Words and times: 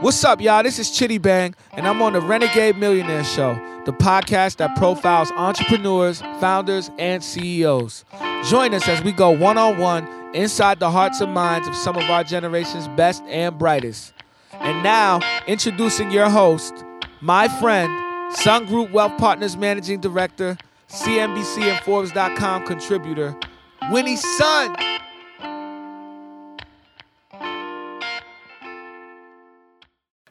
What's 0.00 0.22
up, 0.22 0.40
y'all? 0.40 0.62
This 0.62 0.78
is 0.78 0.92
Chitty 0.92 1.18
Bang, 1.18 1.56
and 1.72 1.84
I'm 1.88 2.00
on 2.02 2.12
the 2.12 2.20
Renegade 2.20 2.76
Millionaire 2.76 3.24
Show, 3.24 3.54
the 3.84 3.92
podcast 3.92 4.58
that 4.58 4.76
profiles 4.76 5.32
entrepreneurs, 5.32 6.20
founders, 6.38 6.88
and 6.98 7.22
CEOs. 7.22 8.04
Join 8.44 8.74
us 8.74 8.86
as 8.86 9.02
we 9.02 9.10
go 9.10 9.30
one 9.30 9.58
on 9.58 9.76
one 9.78 10.06
inside 10.34 10.78
the 10.78 10.88
hearts 10.88 11.20
and 11.20 11.34
minds 11.34 11.66
of 11.66 11.74
some 11.74 11.96
of 11.96 12.04
our 12.04 12.22
generation's 12.22 12.86
best 12.88 13.24
and 13.24 13.58
brightest. 13.58 14.12
And 14.52 14.84
now, 14.84 15.18
introducing 15.48 16.12
your 16.12 16.30
host, 16.30 16.84
my 17.20 17.48
friend, 17.48 17.90
Sun 18.36 18.66
Group 18.66 18.92
Wealth 18.92 19.18
Partners 19.18 19.56
Managing 19.56 20.00
Director, 20.00 20.56
CNBC 20.88 21.62
and 21.62 21.80
Forbes.com 21.84 22.66
contributor, 22.66 23.36
Winnie 23.90 24.14
Sun. 24.14 24.76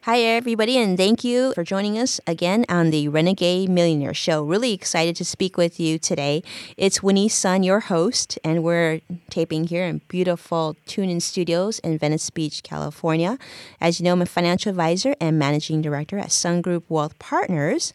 Hi, 0.08 0.20
everybody, 0.20 0.78
and 0.78 0.96
thank 0.96 1.22
you 1.22 1.52
for 1.52 1.62
joining 1.62 1.98
us 1.98 2.18
again 2.26 2.64
on 2.70 2.88
the 2.88 3.08
Renegade 3.08 3.68
Millionaire 3.68 4.14
Show. 4.14 4.42
Really 4.42 4.72
excited 4.72 5.14
to 5.16 5.24
speak 5.26 5.58
with 5.58 5.78
you 5.78 5.98
today. 5.98 6.42
It's 6.78 7.02
Winnie 7.02 7.28
Sun, 7.28 7.62
your 7.62 7.80
host, 7.80 8.38
and 8.42 8.64
we're 8.64 9.02
taping 9.28 9.66
here 9.66 9.84
in 9.84 10.00
beautiful 10.08 10.76
TuneIn 10.86 11.20
Studios 11.20 11.78
in 11.80 11.98
Venice 11.98 12.30
Beach, 12.30 12.62
California. 12.62 13.36
As 13.82 14.00
you 14.00 14.04
know, 14.04 14.14
I'm 14.14 14.22
a 14.22 14.24
financial 14.24 14.70
advisor 14.70 15.14
and 15.20 15.38
managing 15.38 15.82
director 15.82 16.16
at 16.18 16.32
Sun 16.32 16.62
Group 16.62 16.86
Wealth 16.88 17.18
Partners. 17.18 17.92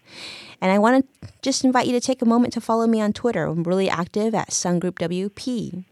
And 0.62 0.72
I 0.72 0.78
want 0.78 1.10
to 1.22 1.30
just 1.42 1.66
invite 1.66 1.88
you 1.88 1.94
to 1.94 2.00
take 2.00 2.22
a 2.22 2.26
moment 2.26 2.54
to 2.54 2.62
follow 2.62 2.86
me 2.86 3.02
on 3.02 3.14
Twitter. 3.14 3.46
I'm 3.46 3.64
really 3.64 3.90
active 3.90 4.36
at 4.36 4.54
Sun 4.54 4.78
Group 4.78 5.00
WP. 5.00 5.84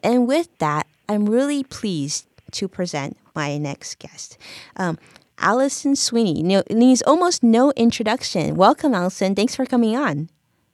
And 0.00 0.28
with 0.28 0.56
that, 0.58 0.86
I'm 1.08 1.28
really 1.28 1.64
pleased 1.64 2.28
to 2.52 2.68
present 2.68 3.16
my 3.34 3.58
next 3.58 3.98
guest. 3.98 4.38
Um, 4.76 4.96
Alison 5.40 5.96
Sweeney 5.96 6.42
needs 6.70 7.02
almost 7.02 7.42
no 7.42 7.72
introduction. 7.72 8.56
Welcome, 8.56 8.94
Allison. 8.94 9.34
Thanks 9.34 9.56
for 9.56 9.66
coming 9.66 9.96
on. 9.96 10.28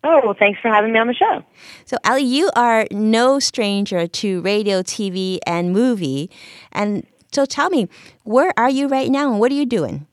Oh, 0.04 0.20
well, 0.24 0.36
thanks 0.38 0.60
for 0.60 0.68
having 0.68 0.92
me 0.92 0.98
on 0.98 1.08
the 1.08 1.14
show. 1.14 1.42
So, 1.84 1.96
Ali, 2.04 2.22
you 2.22 2.50
are 2.54 2.86
no 2.92 3.38
stranger 3.40 4.06
to 4.06 4.40
radio, 4.42 4.82
TV, 4.82 5.38
and 5.46 5.72
movie. 5.72 6.30
And 6.70 7.04
so 7.32 7.44
tell 7.44 7.70
me, 7.70 7.88
where 8.22 8.52
are 8.56 8.70
you 8.70 8.86
right 8.86 9.10
now 9.10 9.30
and 9.30 9.40
what 9.40 9.50
are 9.50 9.56
you 9.56 9.66
doing? 9.66 10.06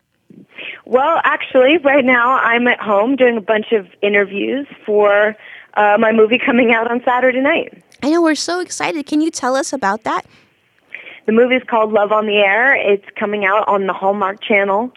Well, 0.86 1.22
actually, 1.24 1.78
right 1.78 2.04
now 2.04 2.38
I'm 2.38 2.68
at 2.68 2.80
home 2.80 3.16
doing 3.16 3.38
a 3.38 3.42
bunch 3.42 3.72
of 3.72 3.88
interviews 4.02 4.68
for 4.86 5.36
uh, 5.76 5.98
my 6.00 6.12
movie 6.12 6.40
coming 6.44 6.74
out 6.74 6.90
on 6.90 7.02
Saturday 7.04 7.40
night. 7.40 7.84
I 8.02 8.10
know, 8.10 8.22
we're 8.22 8.36
so 8.36 8.60
excited. 8.60 9.06
Can 9.06 9.22
you 9.22 9.32
tell 9.32 9.56
us 9.56 9.72
about 9.74 10.04
that? 10.04 10.26
The 11.26 11.32
movie 11.32 11.56
is 11.56 11.64
called 11.64 11.94
Love 11.94 12.12
on 12.12 12.26
the 12.26 12.38
Air. 12.38 12.76
It's 12.76 13.06
coming 13.18 13.46
out 13.46 13.68
on 13.68 13.88
the 13.88 13.94
Hallmark 13.94 14.42
Channel 14.42 14.92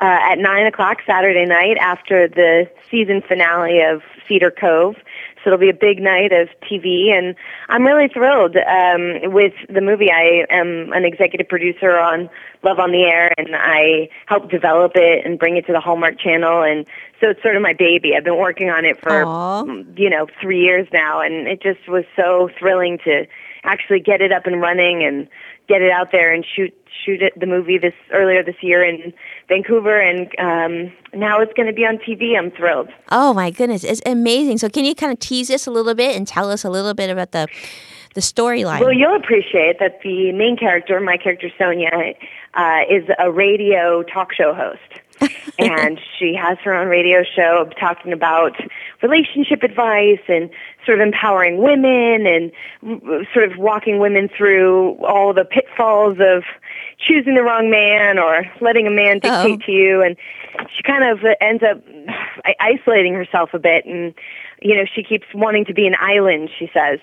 uh, 0.00 0.18
at 0.30 0.38
9 0.38 0.66
o'clock 0.66 0.98
Saturday 1.06 1.44
night 1.44 1.76
after 1.78 2.28
the 2.28 2.70
season 2.88 3.20
finale 3.26 3.80
of 3.80 4.02
Cedar 4.28 4.52
Cove. 4.52 4.94
So 5.42 5.50
it'll 5.50 5.58
be 5.58 5.70
a 5.70 5.74
big 5.74 6.00
night 6.00 6.30
of 6.32 6.48
TV, 6.70 7.10
and 7.10 7.34
I'm 7.68 7.84
really 7.84 8.06
thrilled 8.06 8.56
um, 8.56 9.32
with 9.32 9.54
the 9.68 9.80
movie. 9.80 10.08
I 10.08 10.46
am 10.50 10.92
an 10.92 11.04
executive 11.04 11.48
producer 11.48 11.98
on 11.98 12.30
Love 12.62 12.78
on 12.78 12.92
the 12.92 13.02
Air, 13.02 13.32
and 13.36 13.48
I 13.56 14.08
help 14.26 14.52
develop 14.52 14.92
it 14.94 15.26
and 15.26 15.40
bring 15.40 15.56
it 15.56 15.66
to 15.66 15.72
the 15.72 15.80
Hallmark 15.80 16.20
Channel, 16.20 16.62
and 16.62 16.86
so 17.20 17.30
it's 17.30 17.42
sort 17.42 17.56
of 17.56 17.62
my 17.62 17.72
baby. 17.72 18.14
I've 18.16 18.22
been 18.22 18.38
working 18.38 18.70
on 18.70 18.84
it 18.84 19.00
for 19.00 19.10
Aww. 19.10 19.98
you 19.98 20.10
know 20.10 20.28
three 20.40 20.60
years 20.60 20.86
now, 20.92 21.20
and 21.20 21.48
it 21.48 21.60
just 21.60 21.88
was 21.88 22.04
so 22.14 22.48
thrilling 22.56 22.98
to 22.98 23.26
actually 23.64 24.00
get 24.00 24.20
it 24.20 24.32
up 24.32 24.46
and 24.46 24.60
running 24.60 25.02
and 25.04 25.28
get 25.68 25.82
it 25.82 25.90
out 25.90 26.12
there 26.12 26.32
and 26.32 26.44
shoot 26.44 26.74
shoot 27.04 27.22
it 27.22 27.32
the 27.38 27.46
movie 27.46 27.78
this 27.78 27.94
earlier 28.12 28.42
this 28.42 28.56
year 28.60 28.84
in 28.84 29.12
Vancouver 29.48 29.98
and 29.98 30.28
um 30.38 30.92
now 31.14 31.40
it's 31.40 31.52
going 31.54 31.66
to 31.66 31.72
be 31.72 31.82
on 31.82 31.98
TV. 31.98 32.38
I'm 32.38 32.50
thrilled. 32.50 32.88
Oh 33.10 33.34
my 33.34 33.50
goodness, 33.50 33.84
it's 33.84 34.02
amazing. 34.06 34.58
So 34.58 34.68
can 34.68 34.84
you 34.84 34.94
kind 34.94 35.12
of 35.12 35.18
tease 35.18 35.50
us 35.50 35.66
a 35.66 35.70
little 35.70 35.94
bit 35.94 36.16
and 36.16 36.26
tell 36.26 36.50
us 36.50 36.64
a 36.64 36.70
little 36.70 36.94
bit 36.94 37.10
about 37.10 37.32
the 37.32 37.48
the 38.14 38.20
storyline? 38.20 38.80
Well, 38.80 38.92
you'll 38.92 39.16
appreciate 39.16 39.78
that 39.78 40.00
the 40.02 40.32
main 40.32 40.56
character, 40.56 41.00
my 41.00 41.16
character 41.16 41.50
Sonia, 41.58 42.14
uh, 42.54 42.80
is 42.90 43.04
a 43.18 43.30
radio 43.30 44.02
talk 44.02 44.32
show 44.32 44.54
host. 44.54 44.80
and 45.58 46.00
she 46.18 46.34
has 46.34 46.58
her 46.64 46.74
own 46.74 46.88
radio 46.88 47.22
show 47.22 47.70
talking 47.78 48.12
about 48.12 48.56
relationship 49.02 49.62
advice 49.62 50.20
and 50.26 50.50
sort 50.84 51.00
of 51.00 51.06
empowering 51.06 51.58
women 51.58 52.26
and 52.26 52.52
sort 53.32 53.50
of 53.50 53.58
walking 53.58 53.98
women 53.98 54.28
through 54.36 54.94
all 55.04 55.32
the 55.32 55.44
pitfalls 55.44 56.18
of 56.20 56.44
choosing 56.98 57.34
the 57.34 57.42
wrong 57.42 57.70
man 57.70 58.18
or 58.18 58.44
letting 58.60 58.86
a 58.86 58.90
man 58.90 59.18
dictate 59.18 59.60
oh. 59.62 59.66
to 59.66 59.72
you 59.72 60.02
and 60.02 60.16
she 60.76 60.82
kind 60.82 61.04
of 61.04 61.24
uh, 61.24 61.34
ends 61.40 61.62
up 61.62 61.82
isolating 62.60 63.14
herself 63.14 63.50
a 63.54 63.58
bit 63.58 63.84
and 63.84 64.14
you 64.60 64.76
know 64.76 64.84
she 64.92 65.02
keeps 65.02 65.26
wanting 65.34 65.64
to 65.64 65.74
be 65.74 65.86
an 65.86 65.94
island 66.00 66.50
she 66.58 66.70
says 66.72 66.98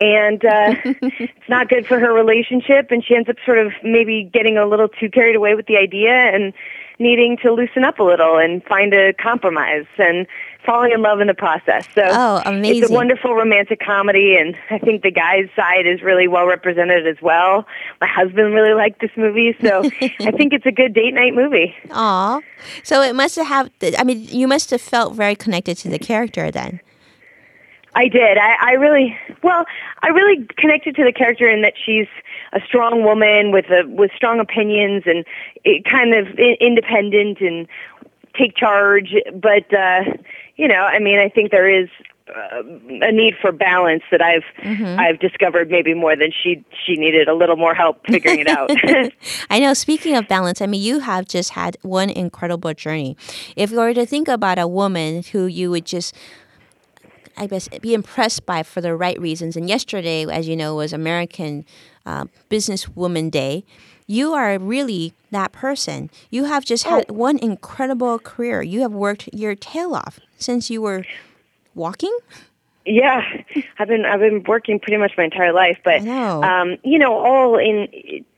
and 0.00 0.44
uh 0.44 0.74
it's 0.84 1.48
not 1.48 1.68
good 1.68 1.86
for 1.86 1.98
her 1.98 2.12
relationship 2.12 2.90
and 2.90 3.04
she 3.04 3.14
ends 3.14 3.28
up 3.28 3.36
sort 3.44 3.58
of 3.58 3.72
maybe 3.82 4.28
getting 4.32 4.56
a 4.56 4.66
little 4.66 4.88
too 4.88 5.10
carried 5.10 5.36
away 5.36 5.54
with 5.54 5.66
the 5.66 5.76
idea 5.76 6.12
and 6.12 6.52
needing 6.98 7.36
to 7.38 7.52
loosen 7.52 7.84
up 7.84 7.98
a 7.98 8.02
little 8.02 8.38
and 8.38 8.62
find 8.64 8.94
a 8.94 9.12
compromise 9.14 9.86
and 9.98 10.26
falling 10.64 10.92
in 10.92 11.02
love 11.02 11.20
in 11.20 11.26
the 11.26 11.34
process. 11.34 11.86
So 11.94 12.02
oh, 12.04 12.42
amazing. 12.46 12.82
it's 12.82 12.90
a 12.90 12.94
wonderful 12.94 13.34
romantic 13.34 13.80
comedy 13.80 14.36
and 14.36 14.56
I 14.70 14.78
think 14.78 15.02
the 15.02 15.10
guy's 15.10 15.48
side 15.56 15.86
is 15.86 16.02
really 16.02 16.28
well 16.28 16.46
represented 16.46 17.06
as 17.06 17.20
well. 17.20 17.66
My 18.00 18.06
husband 18.06 18.54
really 18.54 18.74
liked 18.74 19.00
this 19.00 19.10
movie, 19.16 19.56
so 19.60 19.82
I 20.20 20.30
think 20.30 20.52
it's 20.52 20.66
a 20.66 20.72
good 20.72 20.94
date 20.94 21.14
night 21.14 21.34
movie. 21.34 21.74
Aw. 21.90 22.40
So 22.82 23.02
it 23.02 23.14
must 23.14 23.36
have 23.36 23.70
I 23.98 24.04
mean, 24.04 24.22
you 24.24 24.48
must 24.48 24.70
have 24.70 24.80
felt 24.80 25.14
very 25.14 25.34
connected 25.34 25.76
to 25.78 25.88
the 25.88 25.98
character 25.98 26.50
then. 26.50 26.80
I 27.94 28.08
did. 28.08 28.38
I, 28.38 28.56
I 28.60 28.72
really, 28.72 29.16
well, 29.42 29.64
I 30.02 30.08
really 30.08 30.46
connected 30.56 30.96
to 30.96 31.04
the 31.04 31.12
character 31.12 31.48
in 31.48 31.62
that 31.62 31.74
she's 31.84 32.08
a 32.52 32.60
strong 32.66 33.04
woman 33.04 33.52
with 33.52 33.66
a 33.66 33.86
with 33.86 34.10
strong 34.16 34.40
opinions 34.40 35.04
and 35.06 35.24
it 35.64 35.84
kind 35.84 36.14
of 36.14 36.26
independent 36.60 37.40
and 37.40 37.66
take 38.36 38.56
charge. 38.56 39.14
But 39.32 39.72
uh, 39.72 40.02
you 40.56 40.68
know, 40.68 40.82
I 40.82 40.98
mean, 40.98 41.18
I 41.18 41.28
think 41.28 41.50
there 41.50 41.68
is 41.68 41.88
uh, 42.28 42.62
a 43.02 43.12
need 43.12 43.34
for 43.40 43.52
balance 43.52 44.02
that 44.10 44.22
I've 44.22 44.44
mm-hmm. 44.62 44.98
I've 44.98 45.20
discovered 45.20 45.70
maybe 45.70 45.94
more 45.94 46.16
than 46.16 46.32
she 46.32 46.64
she 46.84 46.96
needed 46.96 47.28
a 47.28 47.34
little 47.34 47.56
more 47.56 47.74
help 47.74 48.06
figuring 48.06 48.40
it 48.40 48.48
out. 48.48 48.70
I 49.50 49.60
know. 49.60 49.74
Speaking 49.74 50.16
of 50.16 50.26
balance, 50.26 50.62
I 50.62 50.66
mean, 50.66 50.82
you 50.82 51.00
have 51.00 51.26
just 51.26 51.50
had 51.50 51.76
one 51.82 52.08
incredible 52.08 52.72
journey. 52.72 53.16
If 53.56 53.70
you 53.70 53.78
were 53.78 53.94
to 53.94 54.06
think 54.06 54.28
about 54.28 54.58
a 54.58 54.66
woman 54.66 55.22
who 55.32 55.46
you 55.46 55.70
would 55.70 55.84
just 55.84 56.16
I 57.36 57.46
guess, 57.46 57.68
be 57.80 57.94
impressed 57.94 58.46
by 58.46 58.62
for 58.62 58.80
the 58.80 58.94
right 58.94 59.20
reasons. 59.20 59.56
And 59.56 59.68
yesterday, 59.68 60.24
as 60.24 60.48
you 60.48 60.56
know, 60.56 60.76
was 60.76 60.92
American 60.92 61.64
uh, 62.06 62.26
Businesswoman 62.50 63.30
Day. 63.30 63.64
You 64.06 64.34
are 64.34 64.58
really 64.58 65.14
that 65.30 65.52
person. 65.52 66.10
You 66.30 66.44
have 66.44 66.64
just 66.64 66.84
had 66.84 67.06
oh. 67.08 67.14
one 67.14 67.38
incredible 67.38 68.18
career. 68.18 68.62
You 68.62 68.82
have 68.82 68.92
worked 68.92 69.30
your 69.32 69.54
tail 69.54 69.94
off 69.94 70.20
since 70.38 70.68
you 70.68 70.82
were 70.82 71.04
walking. 71.74 72.16
Yeah, 72.84 73.22
I've 73.78 73.88
been 73.88 74.04
I've 74.04 74.20
been 74.20 74.42
working 74.46 74.78
pretty 74.78 74.98
much 74.98 75.12
my 75.16 75.24
entire 75.24 75.54
life, 75.54 75.78
but 75.82 76.02
know. 76.02 76.42
um, 76.42 76.76
you 76.84 76.98
know, 76.98 77.14
all 77.14 77.56
in 77.56 77.88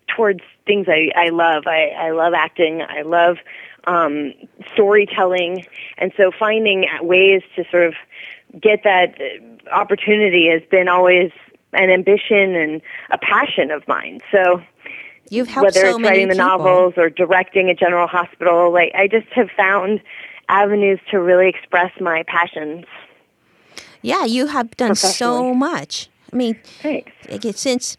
towards 0.07 0.41
things 0.67 0.87
I 0.89 1.11
I 1.17 1.31
love. 1.31 1.65
I 1.67 1.89
I 1.99 2.11
love 2.13 2.33
acting. 2.33 2.83
I 2.83 3.03
love 3.03 3.39
um, 3.89 4.33
storytelling, 4.73 5.67
and 5.99 6.13
so 6.17 6.31
finding 6.31 6.87
ways 7.03 7.43
to 7.57 7.65
sort 7.71 7.85
of 7.85 7.95
get 8.61 8.83
that 8.85 9.15
uh, 9.21 9.71
opportunity 9.75 10.49
has 10.51 10.63
been 10.71 10.89
always 10.89 11.31
an 11.73 11.91
ambition 11.91 12.55
and 12.55 12.81
a 13.11 13.19
passion 13.19 13.71
of 13.71 13.87
mine. 13.87 14.21
So 14.33 14.63
You've 15.31 15.49
helped 15.49 15.75
whether 15.75 15.81
so 15.81 15.97
it's 15.97 16.05
writing 16.09 16.29
the 16.29 16.35
people. 16.35 16.49
novels 16.49 16.95
or 16.97 17.11
directing 17.11 17.69
a 17.69 17.75
general 17.75 18.07
hospital, 18.07 18.73
like 18.73 18.93
I 18.95 19.09
just 19.09 19.27
have 19.33 19.51
found 19.57 20.01
avenues 20.49 21.01
to 21.11 21.21
really 21.21 21.49
express 21.49 21.93
my 22.01 22.23
passions. 22.29 22.85
Yeah, 24.03 24.25
you 24.25 24.47
have 24.47 24.77
done 24.77 24.95
so 24.95 25.53
much. 25.53 26.09
I 26.33 26.37
mean, 26.37 26.59
Thanks. 26.81 27.13
Since 27.59 27.97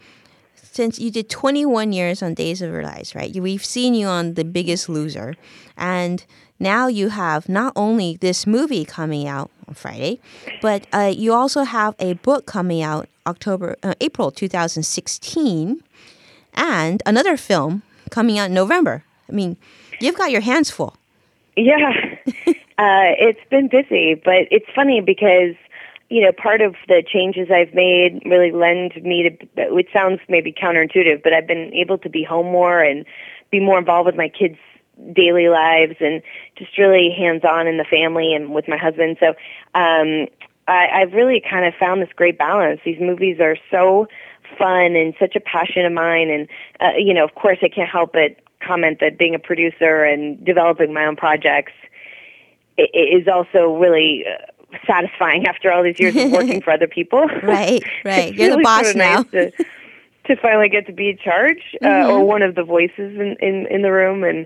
since 0.78 1.00
you 1.00 1.10
did 1.10 1.28
21 1.28 1.92
years 1.92 2.22
on 2.22 2.36
Days 2.36 2.62
of 2.62 2.72
Our 2.72 2.84
Lives, 2.84 3.16
right? 3.16 3.36
We've 3.36 3.66
seen 3.66 3.96
you 3.96 4.06
on 4.06 4.36
The 4.36 4.46
Biggest 4.46 4.88
Loser, 4.88 5.36
and 5.76 6.24
now 6.60 6.88
you 6.88 7.10
have 7.10 7.48
not 7.48 7.74
only 7.76 8.18
this 8.18 8.48
movie 8.48 8.86
coming 8.86 9.28
out 9.28 9.52
on 9.68 9.74
Friday, 9.74 10.20
but 10.62 10.88
uh, 10.94 11.12
you 11.16 11.34
also 11.34 11.64
have 11.64 11.96
a 12.00 12.14
book 12.14 12.46
coming 12.46 12.82
out 12.82 13.08
October, 13.26 13.76
uh, 13.84 13.94
April 14.02 14.32
2016, 14.32 15.84
and 16.54 17.04
another 17.06 17.38
film 17.38 17.84
coming 18.10 18.40
out 18.40 18.46
in 18.46 18.54
November. 18.54 19.04
I 19.30 19.34
mean, 19.34 19.58
you've 20.00 20.16
got 20.16 20.32
your 20.32 20.42
hands 20.42 20.72
full. 20.72 20.96
Yeah, 21.56 21.92
uh, 22.48 23.14
it's 23.20 23.40
been 23.50 23.68
busy, 23.68 24.16
but 24.16 24.48
it's 24.52 24.68
funny 24.74 25.02
because 25.02 25.56
you 26.10 26.22
know 26.22 26.32
part 26.32 26.62
of 26.62 26.76
the 26.88 27.04
changes 27.06 27.50
I've 27.52 27.74
made 27.74 28.22
really 28.26 28.52
lend 28.52 28.96
me 29.04 29.30
to. 29.56 29.78
It 29.78 29.88
sounds 29.92 30.20
maybe 30.30 30.54
counterintuitive, 30.54 31.24
but 31.24 31.34
I've 31.34 31.48
been 31.48 31.74
able 31.74 31.98
to 32.00 32.10
be 32.10 32.24
home 32.24 32.48
more 32.48 32.82
and 32.82 33.06
be 33.52 33.60
more 33.60 33.80
involved 33.80 34.06
with 34.06 34.16
my 34.16 34.30
kids' 34.30 34.58
daily 35.14 35.48
lives 35.50 35.96
and 36.00 36.22
just 36.58 36.78
really 36.78 37.14
hands 37.16 37.44
on 37.44 37.68
in 37.68 37.78
the 37.78 37.84
family 37.84 38.34
and 38.34 38.54
with 38.54 38.68
my 38.68 38.78
husband. 38.78 39.18
So 39.20 39.30
um, 39.76 40.28
I, 40.68 40.88
I've 40.94 41.14
really 41.14 41.42
kind 41.42 41.66
of 41.66 41.74
found 41.76 42.02
this 42.02 42.10
great 42.16 42.38
balance. 42.38 42.82
These 42.84 43.00
movies 43.00 43.40
are 43.40 43.58
so 43.72 44.08
fun 44.58 44.96
and 44.96 45.14
such 45.20 45.36
a 45.36 45.40
passion 45.40 45.86
of 45.86 45.94
mine, 45.94 46.30
and 46.30 46.48
uh, 46.80 46.98
you 46.98 47.14
know, 47.14 47.24
of 47.24 47.36
course, 47.36 47.60
I 47.62 47.70
can't 47.70 47.90
help 47.90 48.14
but 48.14 48.38
comment 48.60 49.00
that 49.02 49.18
being 49.18 49.36
a 49.36 49.40
producer 49.40 50.04
and 50.04 50.44
developing 50.44 50.94
my 50.94 51.06
own 51.06 51.16
projects 51.16 51.74
is 52.78 53.28
also 53.28 53.76
really. 53.76 54.26
Uh, 54.28 54.44
satisfying 54.86 55.48
after 55.48 55.72
all 55.72 55.82
these 55.82 55.98
years 55.98 56.14
of 56.14 56.30
working 56.30 56.60
for 56.62 56.72
other 56.72 56.90
people. 56.90 57.26
right, 57.44 57.82
right. 58.04 58.34
You're 58.34 58.50
really 58.50 58.58
the 58.58 58.64
boss 58.64 58.82
sort 58.84 58.96
of 58.96 58.96
now. 58.98 59.16
Nice 59.32 59.54
to, 59.56 59.66
to 60.26 60.36
finally 60.42 60.68
get 60.68 60.86
to 60.88 60.92
be 60.92 61.12
in 61.12 61.18
charge 61.18 61.62
uh, 61.82 61.86
Mm-hmm. 61.86 62.12
or 62.12 62.26
one 62.26 62.42
of 62.42 62.56
the 62.56 62.64
voices 62.64 63.18
in, 63.18 63.38
in, 63.40 63.66
in 63.68 63.82
the 63.82 63.94
room. 63.94 64.26
And, 64.26 64.46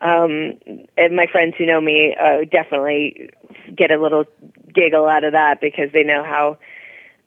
um, 0.00 0.58
and 0.96 1.16
my 1.16 1.26
friends 1.26 1.54
who 1.58 1.66
know 1.66 1.80
me 1.80 2.16
uh, 2.20 2.44
definitely 2.50 3.30
get 3.74 3.90
a 3.90 4.00
little 4.00 4.24
giggle 4.72 5.06
out 5.06 5.24
of 5.24 5.32
that 5.32 5.60
because 5.60 5.92
they 5.92 6.02
know 6.02 6.24
how 6.24 6.58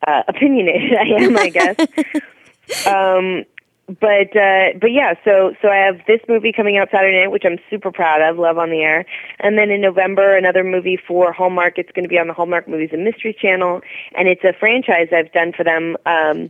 uh, 0.08 0.24
opinionated 0.28 0.94
I 1.00 1.24
am, 1.24 1.38
I 1.38 1.50
guess. 1.50 1.78
um, 2.88 3.46
but 3.88 4.36
uh, 4.36 4.70
but 4.80 4.92
yeah, 4.92 5.16
so 5.26 5.54
so 5.62 5.68
I 5.68 5.78
have 5.78 6.00
this 6.08 6.22
movie 6.30 6.54
coming 6.54 6.78
out 6.78 6.90
Saturday 6.90 7.20
night, 7.20 7.32
which 7.32 7.44
I'm 7.46 7.58
super 7.70 7.92
proud 7.92 8.22
of, 8.22 8.38
Love 8.38 8.58
on 8.58 8.70
the 8.70 8.82
Air, 8.82 9.06
and 9.40 9.58
then 9.58 9.70
in 9.70 9.82
November 9.82 10.38
another 10.38 10.64
movie 10.64 10.98
for 10.98 11.34
Hallmark. 11.34 11.78
It's 11.78 11.92
going 11.92 12.04
to 12.04 12.10
be 12.10 12.18
on 12.18 12.28
the 12.28 12.34
Hallmark 12.34 12.68
Movies 12.68 12.92
and 12.94 13.04
Mystery 13.04 13.36
Channel, 13.38 13.82
and 14.18 14.30
it's 14.30 14.44
a 14.46 14.54
franchise 14.54 15.10
I've 15.12 15.34
done 15.34 15.52
for 15.52 15.66
them. 15.66 15.98
Um, 16.06 16.50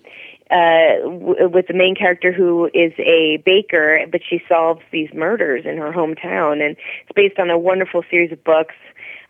uh, 0.51 1.01
w- 1.03 1.49
with 1.49 1.67
the 1.67 1.73
main 1.73 1.95
character 1.95 2.31
who 2.31 2.69
is 2.73 2.93
a 2.99 3.41
baker, 3.45 4.05
but 4.11 4.21
she 4.27 4.41
solves 4.47 4.81
these 4.91 5.09
murders 5.13 5.65
in 5.65 5.77
her 5.77 5.91
hometown, 5.91 6.65
and 6.65 6.75
it's 7.01 7.11
based 7.15 7.39
on 7.39 7.49
a 7.49 7.57
wonderful 7.57 8.03
series 8.09 8.31
of 8.31 8.43
books 8.43 8.75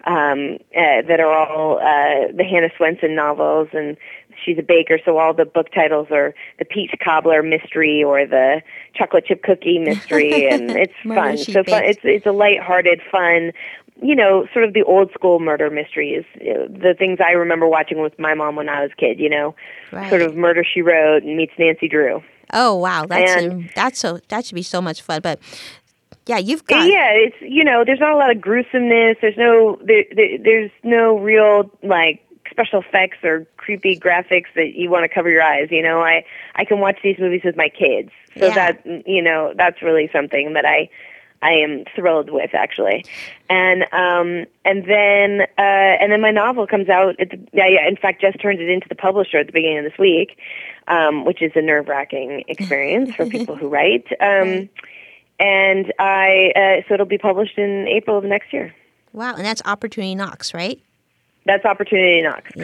um, 0.06 0.58
uh, 0.76 1.02
that 1.08 1.20
are 1.20 1.34
all 1.34 1.78
uh, 1.78 2.32
the 2.34 2.44
Hannah 2.44 2.70
Swensen 2.78 3.16
novels, 3.16 3.70
and 3.74 3.96
she's 4.44 4.58
a 4.58 4.64
baker, 4.64 5.00
so 5.06 5.18
all 5.18 5.34
the 5.34 5.46
book 5.46 5.68
titles 5.74 6.08
are 6.12 6.34
the 6.60 6.66
Peach 6.66 6.92
Cobbler 7.04 7.42
Mystery 7.42 8.04
or 8.04 8.26
the 8.26 8.62
Chocolate 8.96 9.26
Chip 9.26 9.44
Cookie 9.44 9.80
Mystery, 9.80 10.48
and 10.52 10.72
it's 10.72 10.94
fun. 11.04 11.38
So 11.54 11.64
fun. 11.64 11.84
It's 11.86 12.02
it's 12.04 12.26
a 12.26 12.32
lighthearted, 12.32 13.02
fun. 13.12 13.52
You 14.02 14.16
know, 14.16 14.48
sort 14.54 14.66
of 14.66 14.74
the 14.74 14.84
old 14.84 15.12
school 15.14 15.40
murder 15.40 15.70
mysteries, 15.70 16.26
uh, 16.42 16.68
the 16.68 16.96
things 16.98 17.20
I 17.24 17.32
remember 17.32 17.68
watching 17.68 18.02
with 18.02 18.18
my 18.18 18.34
mom 18.34 18.56
when 18.56 18.68
I 18.68 18.82
was 18.82 18.92
a 18.92 18.96
kid. 18.96 19.20
You 19.20 19.30
know, 19.30 19.56
Right. 19.92 20.10
sort 20.10 20.22
of 20.24 20.36
Murder 20.36 20.64
She 20.64 20.82
Wrote 20.82 21.24
and 21.24 21.38
meets 21.38 21.54
Nancy 21.60 21.88
Drew. 21.88 22.24
Oh 22.52 22.76
wow, 22.76 23.06
that's 23.06 23.32
And- 23.44 23.66
a, 23.66 23.70
that's 23.76 24.00
so 24.00 24.20
that 24.30 24.46
should 24.46 24.56
be 24.56 24.64
so 24.64 24.82
much 24.82 25.02
fun. 25.02 25.22
But 25.22 25.40
yeah, 26.26 26.38
you've 26.38 26.66
got 26.66 26.88
yeah, 26.90 27.12
it's 27.12 27.36
you 27.42 27.64
know, 27.64 27.84
there's 27.86 28.00
not 28.00 28.12
a 28.12 28.18
lot 28.18 28.32
of 28.32 28.42
gruesomeness. 28.42 29.18
There's 29.22 29.38
no 29.38 29.78
there, 29.84 30.06
there 30.16 30.38
there's 30.40 30.72
no 30.84 31.18
real 31.20 31.70
like 31.84 32.20
special 32.50 32.82
effects 32.82 33.18
or 33.24 33.48
creepy 33.58 33.98
graphics 33.98 34.46
that 34.56 34.74
you 34.76 34.90
want 34.90 35.04
to 35.04 35.10
cover 35.14 35.30
your 35.30 35.42
eyes. 35.42 35.70
You 35.72 35.82
know, 35.84 36.02
I 36.02 36.26
I 36.56 36.66
can 36.66 36.80
watch 36.80 36.98
these 37.04 37.18
movies 37.20 37.42
with 37.46 37.56
my 37.56 37.70
kids, 37.70 38.10
so 38.40 38.48
Yeah. 38.48 38.54
that 38.56 38.86
you 39.08 39.22
know 39.22 39.54
that's 39.56 39.82
really 39.82 40.10
something 40.12 40.54
that 40.54 40.66
I 40.66 40.90
I 41.44 41.52
am 41.52 41.84
thrilled 41.96 42.30
with 42.30 42.54
actually. 42.54 43.06
And 43.50 43.84
um 43.92 44.46
and 44.66 44.86
then 44.88 45.42
uh 45.58 46.02
and 46.02 46.12
then 46.12 46.22
my 46.22 46.32
novel 46.32 46.66
comes 46.66 46.90
out. 46.90 47.18
The, 47.18 47.38
yeah, 47.52 47.68
yeah. 47.68 47.88
In 47.88 47.98
fact, 47.98 48.22
just 48.22 48.40
turned 48.40 48.60
it 48.60 48.70
into 48.70 48.88
the 48.88 48.96
publisher 48.96 49.38
at 49.38 49.48
the 49.48 49.54
beginning 49.54 49.80
of 49.80 49.84
this 49.84 50.00
week, 50.00 50.38
um, 50.88 51.26
which 51.26 51.42
is 51.42 51.52
a 51.56 51.62
nerve 51.62 51.88
wracking 51.88 52.44
experience 52.48 53.14
for 53.14 53.26
people 53.38 53.56
who 53.56 53.68
write. 53.68 54.08
Um, 54.20 54.70
and 55.40 55.94
I 56.00 56.52
uh, 56.56 56.88
so 56.88 56.94
it'll 56.96 57.06
be 57.06 57.18
published 57.18 57.58
in 57.58 57.88
April 57.88 58.18
of 58.18 58.24
next 58.24 58.54
year. 58.54 58.74
wow, 59.12 59.36
and 59.36 59.46
that's 59.46 59.62
Opportunity 59.66 60.16
Knocks, 60.16 60.54
right? 60.54 60.82
That's 61.46 61.66
Opportunity 61.66 62.22
Knocks, 62.22 62.52
correct? 62.54 62.58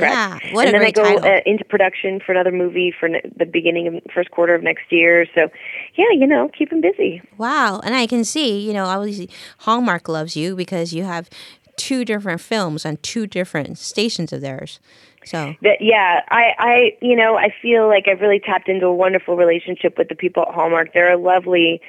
Yeah, 0.43 0.53
what 0.53 0.67
and 0.67 0.75
a 0.75 0.79
then 0.79 0.91
great 0.93 0.97
I 0.99 1.15
go. 1.15 1.27
Uh, 1.27 1.39
into 1.45 1.65
production 1.65 2.19
for 2.25 2.31
another 2.31 2.51
movie 2.51 2.93
for 2.97 3.09
ne- 3.09 3.21
the 3.35 3.45
beginning 3.45 3.87
of 3.87 4.01
first 4.13 4.31
quarter 4.31 4.55
of 4.55 4.63
next 4.63 4.89
year. 4.91 5.25
So, 5.35 5.49
yeah, 5.95 6.05
you 6.13 6.25
know, 6.25 6.49
keep 6.49 6.71
'em 6.71 6.79
busy. 6.81 7.21
Wow, 7.37 7.81
and 7.83 7.93
I 7.93 8.07
can 8.07 8.23
see, 8.23 8.59
you 8.59 8.73
know, 8.73 8.85
obviously 8.85 9.29
Hallmark 9.59 10.07
loves 10.07 10.35
you 10.37 10.55
because 10.55 10.93
you 10.93 11.03
have 11.03 11.29
two 11.75 12.03
different 12.05 12.41
films 12.41 12.85
on 12.85 12.97
two 12.97 13.25
different 13.27 13.77
stations 13.77 14.31
of 14.33 14.41
theirs. 14.41 14.79
So 15.25 15.55
That 15.61 15.81
yeah, 15.81 16.21
I 16.29 16.53
I 16.57 16.97
you 17.01 17.15
know 17.15 17.35
I 17.37 17.53
feel 17.61 17.87
like 17.87 18.07
I've 18.07 18.21
really 18.21 18.39
tapped 18.39 18.69
into 18.69 18.85
a 18.85 18.93
wonderful 18.95 19.35
relationship 19.35 19.97
with 19.97 20.07
the 20.07 20.15
people 20.15 20.43
at 20.47 20.53
Hallmark. 20.53 20.93
They're 20.93 21.11
a 21.11 21.17
lovely 21.17 21.81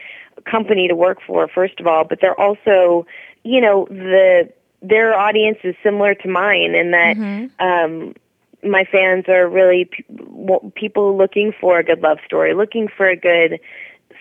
company 0.44 0.88
to 0.88 0.96
work 0.96 1.18
for, 1.26 1.46
first 1.48 1.78
of 1.80 1.86
all, 1.86 2.04
but 2.04 2.18
they're 2.20 2.38
also 2.38 3.06
you 3.44 3.60
know 3.60 3.86
the 3.90 4.50
their 4.82 5.18
audience 5.18 5.58
is 5.64 5.74
similar 5.82 6.14
to 6.14 6.28
mine 6.28 6.74
in 6.74 6.90
that 6.92 7.16
um, 7.58 8.14
my 8.62 8.84
fans 8.84 9.24
are 9.28 9.48
really 9.48 9.86
p- 9.86 10.04
w- 10.08 10.72
people 10.74 11.16
looking 11.16 11.52
for 11.58 11.78
a 11.78 11.84
good 11.84 12.00
love 12.00 12.18
story, 12.24 12.54
looking 12.54 12.88
for 12.88 13.06
a 13.06 13.16
good 13.16 13.60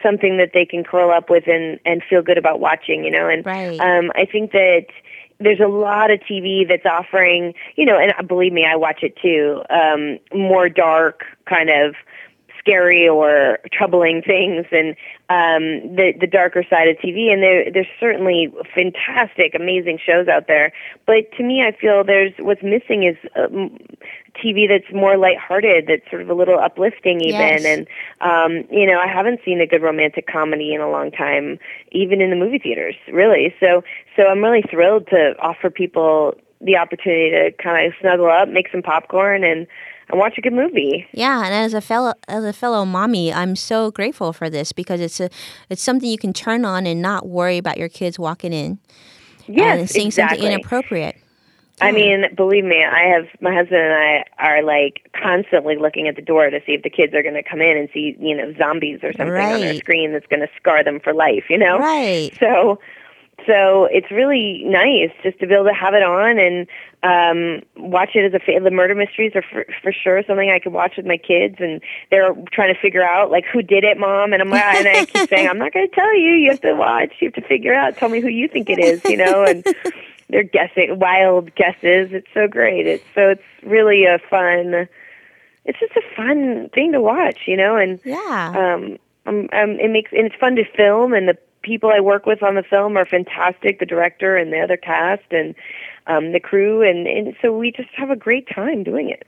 something 0.01 0.37
that 0.37 0.51
they 0.53 0.65
can 0.65 0.83
curl 0.83 1.11
up 1.11 1.29
with 1.29 1.45
and 1.47 1.79
and 1.85 2.01
feel 2.09 2.21
good 2.21 2.37
about 2.37 2.59
watching. 2.59 3.03
You 3.03 3.11
know, 3.11 3.27
and 3.27 3.45
Right. 3.45 3.79
um, 3.79 4.11
I 4.15 4.25
think 4.25 4.51
that 4.51 4.87
there's 5.39 5.59
a 5.59 5.67
lot 5.67 6.11
of 6.11 6.19
TV 6.19 6.67
that's 6.67 6.85
offering, 6.85 7.53
you 7.75 7.85
know, 7.85 7.97
and 7.97 8.27
believe 8.27 8.51
me, 8.51 8.65
I 8.65 8.75
watch 8.75 9.03
it 9.03 9.15
too. 9.21 9.61
Um, 9.69 10.19
more 10.37 10.67
dark, 10.67 11.23
kind 11.47 11.69
of 11.69 11.95
scary 12.59 13.07
or 13.07 13.59
troubling 13.71 14.21
things, 14.21 14.65
and 14.71 14.89
um, 15.29 15.95
the 15.95 16.13
the 16.19 16.27
darker 16.27 16.63
side 16.69 16.87
of 16.87 16.97
TV. 16.97 17.31
And 17.31 17.41
there 17.41 17.71
there's 17.71 17.87
certainly 17.99 18.53
fantastic, 18.75 19.55
amazing 19.55 19.99
shows 20.05 20.27
out 20.27 20.47
there. 20.47 20.71
But 21.05 21.31
to 21.37 21.43
me, 21.43 21.63
I 21.63 21.71
feel 21.71 22.03
there's 22.03 22.33
what's 22.39 22.63
missing 22.63 23.03
is 23.03 23.17
um, 23.35 23.77
TV 24.43 24.67
that's 24.67 24.93
more 24.93 25.17
lighthearted, 25.17 25.87
that's 25.87 26.09
sort 26.09 26.21
of 26.21 26.29
a 26.29 26.33
little 26.33 26.59
uplifting, 26.59 27.21
even. 27.21 27.39
Yes. 27.39 27.65
And 27.65 27.87
um, 28.21 28.67
you 28.71 28.85
know, 28.85 28.99
I 28.99 29.07
haven't 29.07 29.39
seen 29.43 29.61
a 29.61 29.67
good 29.67 29.81
romantic 29.81 30.27
comedy 30.27 30.73
in 30.73 30.81
a 30.81 30.89
long 30.89 31.11
time, 31.11 31.59
even 31.91 32.21
in 32.21 32.29
the 32.29 32.35
movie 32.35 32.59
theaters, 32.59 32.95
really. 33.11 33.53
So, 33.59 33.83
so 34.15 34.27
I'm 34.27 34.43
really 34.43 34.63
thrilled 34.69 35.07
to 35.07 35.35
offer 35.39 35.69
people 35.69 36.35
the 36.61 36.75
opportunity 36.75 37.31
to 37.31 37.51
kind 37.63 37.87
of 37.87 37.93
snuggle 38.01 38.29
up, 38.29 38.49
make 38.49 38.67
some 38.71 38.81
popcorn, 38.81 39.43
and 39.43 39.65
and 40.09 40.19
watch 40.19 40.37
a 40.37 40.41
good 40.41 40.53
movie. 40.53 41.07
yeah, 41.13 41.45
and 41.45 41.53
as 41.53 41.73
a 41.73 41.81
fellow 41.81 42.13
as 42.27 42.43
a 42.43 42.53
fellow 42.53 42.85
mommy, 42.85 43.33
I'm 43.33 43.55
so 43.55 43.91
grateful 43.91 44.33
for 44.33 44.49
this 44.49 44.71
because 44.71 45.01
it's 45.01 45.19
a 45.19 45.29
it's 45.69 45.81
something 45.81 46.09
you 46.09 46.17
can 46.17 46.33
turn 46.33 46.65
on 46.65 46.85
and 46.85 47.01
not 47.01 47.27
worry 47.27 47.57
about 47.57 47.77
your 47.77 47.89
kids 47.89 48.17
walking 48.19 48.53
in 48.53 48.79
uh, 48.83 49.53
Yes, 49.53 49.79
and 49.79 49.89
seeing 49.89 50.07
exactly. 50.07 50.37
something 50.39 50.51
inappropriate. 50.53 51.15
I 51.81 51.93
mean, 51.93 52.25
believe 52.35 52.65
me, 52.65 52.83
I 52.83 53.05
have 53.05 53.27
my 53.39 53.53
husband 53.55 53.79
and 53.79 53.93
I 53.93 54.25
are 54.37 54.61
like 54.63 55.09
constantly 55.13 55.77
looking 55.77 56.09
at 56.09 56.17
the 56.17 56.21
door 56.21 56.49
to 56.49 56.59
see 56.65 56.73
if 56.73 56.83
the 56.83 56.89
kids 56.89 57.13
are 57.13 57.23
going 57.23 57.35
to 57.35 57.43
come 57.43 57.61
in 57.61 57.77
and 57.77 57.87
see, 57.93 58.17
you 58.19 58.35
know, 58.35 58.53
zombies 58.57 58.99
or 59.01 59.13
something 59.13 59.29
on 59.29 59.61
their 59.61 59.75
screen 59.75 60.11
that's 60.11 60.25
going 60.27 60.41
to 60.41 60.49
scar 60.57 60.83
them 60.83 60.99
for 60.99 61.13
life, 61.13 61.45
you 61.49 61.57
know? 61.57 61.79
Right. 61.79 62.31
So, 62.37 62.79
so 63.49 63.85
it's 63.91 64.11
really 64.11 64.61
nice 64.65 65.09
just 65.23 65.39
to 65.39 65.47
be 65.47 65.55
able 65.55 65.65
to 65.65 65.73
have 65.73 65.95
it 65.95 66.03
on 66.03 66.37
and 66.37 66.67
um 67.01 67.63
watch 67.77 68.09
it 68.13 68.25
as 68.25 68.33
a 68.33 68.39
fa- 68.39 68.59
the 68.63 68.69
murder 68.69 68.93
mysteries 68.93 69.31
are 69.33 69.41
for, 69.41 69.65
for 69.81 69.91
sure 69.91 70.21
something 70.27 70.51
I 70.51 70.59
could 70.59 70.73
watch 70.73 70.97
with 70.97 71.05
my 71.07 71.17
kids 71.17 71.55
and 71.59 71.81
they're 72.11 72.35
trying 72.51 72.71
to 72.73 72.79
figure 72.79 73.01
out 73.03 73.31
like 73.31 73.45
who 73.45 73.61
did 73.63 73.83
it, 73.83 73.97
mom, 73.97 74.33
and 74.33 74.41
I'm 74.43 74.49
like, 74.51 74.63
and 74.75 74.87
I 74.87 75.05
keep 75.05 75.29
saying 75.29 75.47
I'm 75.47 75.57
not 75.57 75.73
going 75.73 75.89
to 75.89 75.95
tell 75.95 76.13
you. 76.15 76.33
You 76.33 76.51
have 76.51 76.61
to 76.61 76.75
watch. 76.75 77.13
You 77.21 77.27
have 77.29 77.41
to 77.41 77.47
figure 77.49 77.73
out. 77.73 77.97
Tell 77.97 78.09
me 78.09 78.19
who 78.21 78.27
you 78.27 78.47
think 78.47 78.69
it 78.69 78.79
is, 78.79 79.01
you 79.05 79.17
know, 79.17 79.43
and. 79.43 79.65
They're 80.31 80.43
guessing 80.43 80.99
wild 80.99 81.55
guesses. 81.55 82.09
It's 82.13 82.27
so 82.35 82.47
great. 82.47 82.85
It's 82.85 83.03
so 83.15 83.29
it's 83.29 83.41
really 83.63 84.05
a 84.05 84.19
fun. 84.29 84.87
It's 85.65 85.79
just 85.79 85.93
a 85.95 86.03
fun 86.15 86.69
thing 86.71 86.91
to 86.91 87.01
watch, 87.01 87.39
you 87.47 87.57
know, 87.57 87.75
and 87.77 87.99
Yeah. 88.05 88.53
um, 88.55 88.99
um, 89.25 89.49
um, 89.51 89.71
it 89.79 89.89
makes 89.89 90.11
and 90.11 90.27
it's 90.27 90.35
fun 90.35 90.55
to 90.57 90.65
film, 90.65 91.13
and 91.13 91.27
the 91.29 91.35
people 91.61 91.91
I 91.93 91.99
work 91.99 92.25
with 92.25 92.43
on 92.43 92.55
the 92.55 92.63
film 92.63 92.97
are 92.97 93.05
fantastic. 93.05 93.79
The 93.79 93.85
director 93.85 94.35
and 94.35 94.51
the 94.51 94.59
other 94.59 94.77
cast 94.77 95.31
and 95.31 95.55
um, 96.07 96.31
the 96.31 96.39
crew, 96.39 96.81
and, 96.81 97.07
and 97.07 97.35
so 97.41 97.55
we 97.55 97.71
just 97.71 97.89
have 97.95 98.09
a 98.09 98.15
great 98.15 98.47
time 98.53 98.83
doing 98.83 99.09
it. 99.09 99.27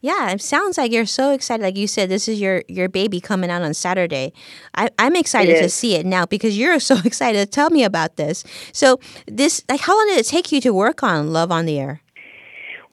Yeah, 0.00 0.30
it 0.30 0.42
sounds 0.42 0.76
like 0.76 0.92
you're 0.92 1.06
so 1.06 1.32
excited. 1.32 1.62
Like 1.62 1.76
you 1.76 1.86
said, 1.86 2.08
this 2.08 2.28
is 2.28 2.40
your 2.40 2.62
your 2.68 2.88
baby 2.88 3.20
coming 3.20 3.50
out 3.50 3.62
on 3.62 3.74
Saturday. 3.74 4.32
I, 4.74 4.90
I'm 4.98 5.16
excited 5.16 5.58
to 5.62 5.68
see 5.68 5.94
it 5.94 6.04
now 6.04 6.26
because 6.26 6.58
you're 6.58 6.78
so 6.92 6.96
excited. 7.04 7.50
Tell 7.50 7.70
me 7.70 7.84
about 7.84 8.16
this. 8.16 8.44
So 8.72 9.00
this, 9.26 9.64
like, 9.68 9.80
how 9.80 9.96
long 9.96 10.08
did 10.08 10.18
it 10.18 10.26
take 10.26 10.52
you 10.52 10.60
to 10.60 10.74
work 10.74 11.02
on 11.02 11.32
Love 11.32 11.50
on 11.50 11.66
the 11.66 11.78
Air? 11.78 12.02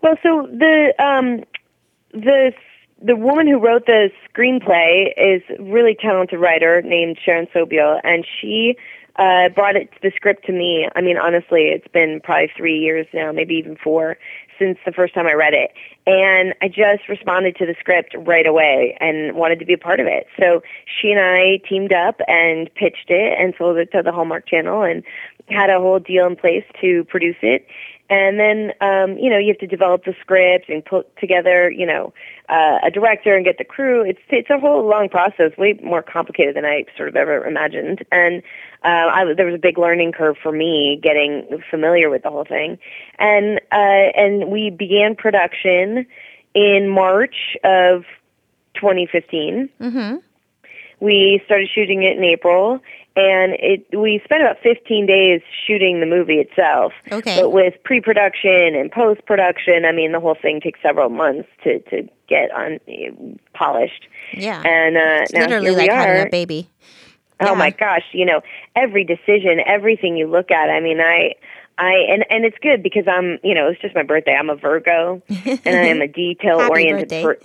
Well, 0.02 0.16
so 0.24 0.48
the 0.52 0.94
um, 1.00 1.44
the 2.14 2.54
the 3.02 3.16
woman 3.16 3.48
who 3.48 3.60
wrote 3.60 3.86
the 3.86 4.10
screenplay 4.30 5.14
is 5.18 5.42
a 5.58 5.64
really 5.64 5.96
talented 5.96 6.40
writer 6.40 6.82
named 6.82 7.18
Sharon 7.24 7.48
Soboil, 7.54 8.00
and 8.04 8.26
she 8.40 8.76
uh, 9.16 9.50
brought 9.50 9.76
it 9.76 9.90
the 10.02 10.12
script 10.16 10.46
to 10.46 10.52
me. 10.52 10.88
I 10.96 11.02
mean, 11.02 11.18
honestly, 11.18 11.68
it's 11.68 11.88
been 11.88 12.22
probably 12.24 12.52
three 12.56 12.78
years 12.78 13.08
now, 13.14 13.32
maybe 13.32 13.56
even 13.56 13.78
four, 13.78 14.18
since 14.58 14.78
the 14.86 14.92
first 14.92 15.14
time 15.14 15.28
I 15.28 15.34
read 15.34 15.54
it. 15.54 15.72
And 16.06 16.54
I 16.62 16.68
just 16.68 17.08
responded 17.08 17.56
to 17.58 17.66
the 17.66 17.76
script 17.80 18.16
right 18.18 18.46
away 18.46 18.98
and 19.00 19.36
wanted 19.36 19.60
to 19.60 19.66
be 19.66 19.74
a 19.74 19.78
part 19.78 20.00
of 20.00 20.08
it. 20.08 20.28
So 20.40 20.62
she 20.86 21.12
and 21.12 21.20
I 21.20 21.62
teamed 21.68 21.94
up 21.94 22.20
and 22.28 22.74
pitched 22.76 23.10
it 23.10 23.38
and 23.40 23.54
sold 23.58 23.78
it 23.78 23.92
to 23.94 24.02
the 24.04 24.12
Hallmark 24.12 24.48
Channel 24.48 24.84
and 24.84 25.04
had 25.50 25.70
a 25.70 25.80
whole 25.80 26.00
deal 26.00 26.28
in 26.28 26.36
place 26.36 26.66
to 26.82 27.04
produce 27.06 27.38
it 27.42 27.66
and 28.10 28.40
then 28.40 28.74
um, 28.82 29.18
you 29.18 29.30
know 29.30 29.38
you 29.38 29.50
have 29.50 29.60
to 29.60 29.68
develop 29.68 30.04
the 30.04 30.16
script 30.22 30.70
and 30.70 30.84
put 30.84 31.16
together 31.18 31.70
you 31.70 31.86
know 31.86 32.14
uh, 32.50 32.80
a 32.84 32.92
director 32.92 33.36
and 33.36 33.46
get 33.46 33.58
the 33.58 33.64
crew. 33.64 34.04
It's 34.04 34.20
it's 34.30 34.50
a 34.50 34.60
whole 34.60 34.88
long 34.88 35.10
process, 35.10 35.56
way 35.58 35.80
more 35.84 36.02
complicated 36.02 36.56
than 36.56 36.66
I 36.66 36.86
sort 36.98 37.10
of 37.10 37.16
ever 37.16 37.46
imagined. 37.46 38.04
And 38.12 38.42
uh, 38.84 38.88
I, 38.88 39.34
there 39.36 39.46
was 39.46 39.56
a 39.56 39.60
big 39.60 39.78
learning 39.78 40.14
curve 40.14 40.38
for 40.42 40.52
me 40.52 41.00
getting 41.02 41.62
familiar 41.70 42.10
with 42.10 42.24
the 42.24 42.30
whole 42.30 42.46
thing. 42.46 42.80
And 43.20 43.60
uh, 43.72 43.76
and 44.16 44.50
we 44.50 44.70
began 44.70 45.16
production 45.16 46.08
in 46.54 46.90
March 46.90 47.58
of 47.64 48.04
2015. 48.76 49.70
Mm-hmm. 49.80 50.16
We 51.00 51.42
started 51.46 51.70
shooting 51.74 52.04
it 52.04 52.18
in 52.18 52.24
April, 52.24 52.82
and 53.20 53.54
it 53.60 53.86
we 53.98 54.22
spent 54.24 54.42
about 54.42 54.58
15 54.64 55.06
days 55.06 55.42
shooting 55.68 56.00
the 56.00 56.06
movie 56.06 56.38
itself. 56.40 56.94
Okay. 57.12 57.40
But 57.42 57.52
with 57.52 57.74
pre-production 57.84 58.76
and 58.76 58.92
post-production, 58.92 59.86
I 59.86 59.92
mean, 59.92 60.12
the 60.12 60.20
whole 60.20 60.38
thing 60.42 60.62
takes 60.62 60.80
several 60.82 61.10
months 61.10 61.50
to 61.64 61.80
to 61.92 62.08
get 62.28 62.52
on 62.52 62.80
polished. 63.54 64.08
Yeah. 64.34 64.62
And 64.62 64.98
uh, 64.98 65.24
It's 65.24 65.34
now 65.34 65.42
literally 65.42 65.66
here 65.68 65.74
we 65.76 65.80
like 65.82 65.90
are. 65.92 66.08
having 66.08 66.28
a 66.28 66.30
baby. 66.30 66.70
Oh 67.42 67.52
Yeah. 67.52 67.54
my 67.54 67.70
gosh, 67.72 68.04
you 68.12 68.26
know, 68.26 68.42
every 68.76 69.04
decision, 69.06 69.60
everything 69.66 70.18
you 70.18 70.28
look 70.28 70.52
at. 70.52 70.70
I 70.70 70.80
mean, 70.82 71.00
I 71.00 71.36
I 71.80 71.94
and 72.10 72.26
and 72.30 72.44
it's 72.44 72.58
good 72.62 72.84
because 72.84 73.06
I'm, 73.08 73.40
you 73.42 73.56
know, 73.56 73.70
it's 73.70 73.82
just 73.82 73.96
my 73.96 74.04
birthday. 74.04 74.36
I'm 74.36 74.50
a 74.50 74.56
Virgo 74.56 75.24
and 75.30 75.62
I 75.66 75.88
am 75.88 76.02
a 76.02 76.08
detail 76.24 76.60
oriented 76.60 77.24
per- 77.24 77.40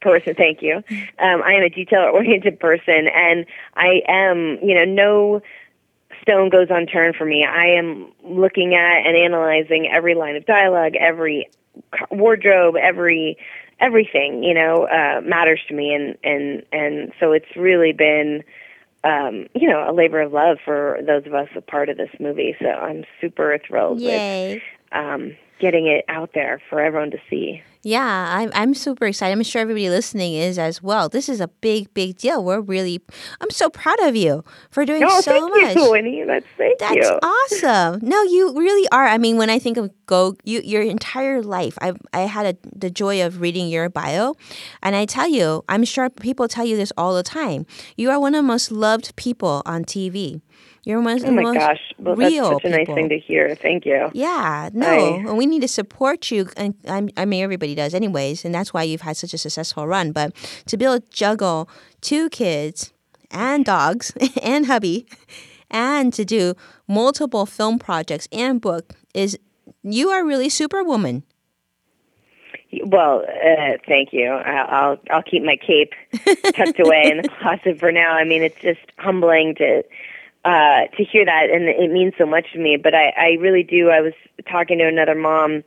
person. 0.00 0.34
Thank 0.36 0.62
you. 0.62 0.76
Um 1.18 1.42
I 1.42 1.54
am 1.54 1.64
a 1.64 1.68
detail 1.68 2.02
oriented 2.14 2.60
person 2.60 3.08
and 3.12 3.44
I 3.74 4.02
am, 4.06 4.58
you 4.62 4.74
know, 4.76 4.84
no 4.84 5.42
stone 6.22 6.48
goes 6.48 6.68
unturned 6.70 7.16
for 7.16 7.24
me. 7.24 7.44
I 7.44 7.76
am 7.76 8.12
looking 8.22 8.74
at 8.76 9.04
and 9.04 9.16
analyzing 9.16 9.88
every 9.92 10.14
line 10.14 10.36
of 10.36 10.46
dialogue, 10.46 10.94
every 10.94 11.50
wardrobe, 12.12 12.76
every 12.76 13.36
everything, 13.80 14.44
you 14.44 14.54
know, 14.54 14.84
uh 14.86 15.20
matters 15.22 15.60
to 15.66 15.74
me 15.74 15.92
and 15.92 16.16
and 16.22 16.62
and 16.72 17.12
so 17.18 17.32
it's 17.32 17.56
really 17.56 17.92
been 17.92 18.44
um, 19.04 19.46
you 19.54 19.68
know, 19.68 19.84
a 19.88 19.92
labor 19.92 20.20
of 20.20 20.32
love 20.32 20.58
for 20.64 20.98
those 21.06 21.26
of 21.26 21.34
us 21.34 21.48
a 21.56 21.60
part 21.60 21.88
of 21.88 21.96
this 21.96 22.10
movie. 22.20 22.54
So 22.60 22.68
I'm 22.68 23.04
super 23.20 23.58
thrilled 23.66 24.00
Yay. 24.00 24.54
with 24.54 24.62
um, 24.92 25.36
getting 25.62 25.86
it 25.86 26.04
out 26.08 26.30
there 26.34 26.60
for 26.68 26.80
everyone 26.80 27.12
to 27.12 27.18
see. 27.30 27.62
Yeah, 27.84 28.36
I'm, 28.36 28.50
I'm 28.54 28.74
super 28.74 29.06
excited. 29.06 29.32
I'm 29.32 29.42
sure 29.42 29.60
everybody 29.62 29.88
listening 29.88 30.34
is 30.34 30.56
as 30.56 30.82
well. 30.82 31.08
This 31.08 31.28
is 31.28 31.40
a 31.40 31.48
big, 31.48 31.92
big 31.94 32.16
deal. 32.16 32.44
We're 32.44 32.60
really, 32.60 33.00
I'm 33.40 33.50
so 33.50 33.70
proud 33.70 33.98
of 34.02 34.14
you 34.14 34.44
for 34.70 34.84
doing 34.84 35.02
Oh, 35.04 35.20
so 35.20 35.32
thank 35.32 35.50
much. 35.50 35.74
you, 35.76 35.90
Winnie. 35.90 36.22
That's 36.24 36.46
thank 36.56 36.78
That's 36.78 36.94
you. 36.94 37.18
awesome. 37.22 38.00
No, 38.08 38.22
you 38.22 38.52
really 38.56 38.88
are. 38.92 39.06
I 39.06 39.18
mean, 39.18 39.36
when 39.36 39.50
I 39.50 39.58
think 39.58 39.78
of 39.78 39.90
go, 40.06 40.36
you 40.44 40.60
your 40.62 40.82
entire 40.82 41.42
life, 41.42 41.76
I 41.80 41.94
I 42.12 42.20
had 42.20 42.46
a, 42.46 42.56
the 42.78 42.90
joy 42.90 43.24
of 43.26 43.40
reading 43.40 43.68
your 43.68 43.88
bio, 43.88 44.34
and 44.82 44.94
I 44.94 45.04
tell 45.04 45.28
you, 45.28 45.64
I'm 45.68 45.84
sure 45.84 46.08
people 46.08 46.46
tell 46.46 46.64
you 46.64 46.76
this 46.76 46.92
all 46.96 47.16
the 47.16 47.24
time. 47.24 47.66
You 47.96 48.10
are 48.10 48.20
one 48.20 48.34
of 48.36 48.38
the 48.44 48.46
most 48.48 48.70
loved 48.70 49.16
people 49.16 49.62
on 49.66 49.84
TV. 49.84 50.40
You're 50.84 51.00
one 51.00 51.14
of 51.16 51.22
the 51.22 51.28
Oh 51.28 51.32
my 51.32 51.42
most 51.42 51.58
gosh. 51.58 51.80
Well, 51.98 52.16
real 52.16 52.50
that's 52.50 52.62
such 52.62 52.64
a 52.64 52.68
nice 52.70 52.78
people. 52.80 52.94
thing 52.96 53.08
to 53.10 53.18
hear. 53.18 53.54
Thank 53.54 53.86
you. 53.86 54.10
Yeah, 54.14 54.68
no, 54.72 54.88
I- 54.88 55.18
and 55.28 55.36
we 55.36 55.46
need 55.46 55.62
to 55.62 55.68
support 55.68 56.30
you. 56.32 56.48
And 56.56 56.74
I'm, 56.88 57.08
I 57.16 57.24
mean, 57.24 57.42
everybody 57.44 57.74
does, 57.76 57.94
anyways, 57.94 58.44
and 58.44 58.52
that's 58.54 58.74
why 58.74 58.82
you've 58.82 59.02
had 59.02 59.16
such 59.16 59.32
a 59.32 59.38
successful 59.38 59.86
run. 59.86 60.10
But 60.10 60.34
to 60.66 60.76
be 60.76 60.84
able 60.84 60.98
to 61.00 61.06
juggle 61.10 61.68
two 62.00 62.28
kids 62.30 62.92
and 63.30 63.64
dogs 63.64 64.12
and 64.42 64.66
hubby, 64.66 65.06
and 65.70 66.12
to 66.14 66.24
do 66.24 66.54
multiple 66.88 67.46
film 67.46 67.78
projects 67.78 68.26
and 68.32 68.60
book 68.60 68.92
is 69.14 69.38
you 69.84 70.08
are 70.10 70.24
really 70.24 70.48
superwoman. 70.48 71.22
Well, 72.84 73.22
uh, 73.28 73.76
thank 73.86 74.12
you. 74.12 74.30
I'll 74.30 74.98
I'll 75.10 75.22
keep 75.22 75.42
my 75.44 75.56
cape 75.56 75.92
tucked 76.54 76.80
away 76.80 77.10
in 77.10 77.18
the 77.18 77.28
closet 77.40 77.78
for 77.78 77.92
now. 77.92 78.14
I 78.14 78.24
mean, 78.24 78.42
it's 78.42 78.58
just 78.60 78.80
humbling 78.98 79.54
to 79.56 79.84
uh, 80.44 80.86
to 80.96 81.04
hear 81.04 81.24
that, 81.24 81.50
and 81.50 81.68
it 81.68 81.90
means 81.90 82.14
so 82.18 82.26
much 82.26 82.52
to 82.52 82.58
me. 82.58 82.76
But 82.76 82.94
I, 82.94 83.12
I 83.16 83.30
really 83.40 83.62
do. 83.62 83.90
I 83.90 84.00
was 84.00 84.12
talking 84.50 84.78
to 84.78 84.86
another 84.86 85.14
mom. 85.14 85.62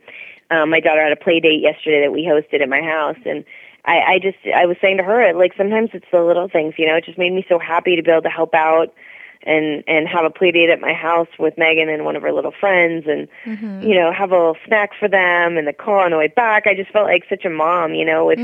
Um, 0.50 0.70
my 0.70 0.80
daughter 0.80 1.02
had 1.02 1.12
a 1.12 1.16
play 1.16 1.40
date 1.40 1.60
yesterday 1.60 2.02
that 2.02 2.12
we 2.12 2.24
hosted 2.24 2.62
at 2.62 2.68
my 2.68 2.82
house, 2.82 3.18
and 3.24 3.44
I, 3.84 4.00
I 4.00 4.18
just 4.18 4.38
I 4.54 4.66
was 4.66 4.76
saying 4.80 4.98
to 4.98 5.02
her, 5.02 5.32
like 5.32 5.52
sometimes 5.56 5.90
it's 5.92 6.06
the 6.12 6.22
little 6.22 6.48
things, 6.48 6.74
you 6.76 6.86
know. 6.86 6.96
It 6.96 7.04
just 7.04 7.18
made 7.18 7.32
me 7.32 7.44
so 7.48 7.58
happy 7.58 7.96
to 7.96 8.02
be 8.02 8.10
able 8.10 8.22
to 8.22 8.28
help 8.28 8.54
out 8.54 8.92
and 9.42 9.84
and 9.86 10.08
have 10.08 10.24
a 10.24 10.30
play 10.30 10.50
date 10.50 10.70
at 10.70 10.80
my 10.80 10.92
house 10.92 11.28
with 11.38 11.56
Megan 11.56 11.88
and 11.88 12.04
one 12.04 12.16
of 12.16 12.22
her 12.22 12.32
little 12.32 12.52
friends, 12.52 13.06
and 13.06 13.28
you 13.82 13.94
know 13.94 14.12
have 14.12 14.30
a 14.32 14.36
little 14.36 14.56
snack 14.66 14.90
for 14.98 15.08
them 15.08 15.56
and 15.56 15.66
the 15.66 15.72
car 15.72 16.04
on 16.04 16.10
the 16.10 16.18
way 16.18 16.28
back. 16.28 16.66
I 16.66 16.74
just 16.74 16.90
felt 16.90 17.06
like 17.06 17.24
such 17.28 17.44
a 17.44 17.50
mom, 17.50 17.94
you 17.94 18.04
know, 18.04 18.26
with 18.26 18.38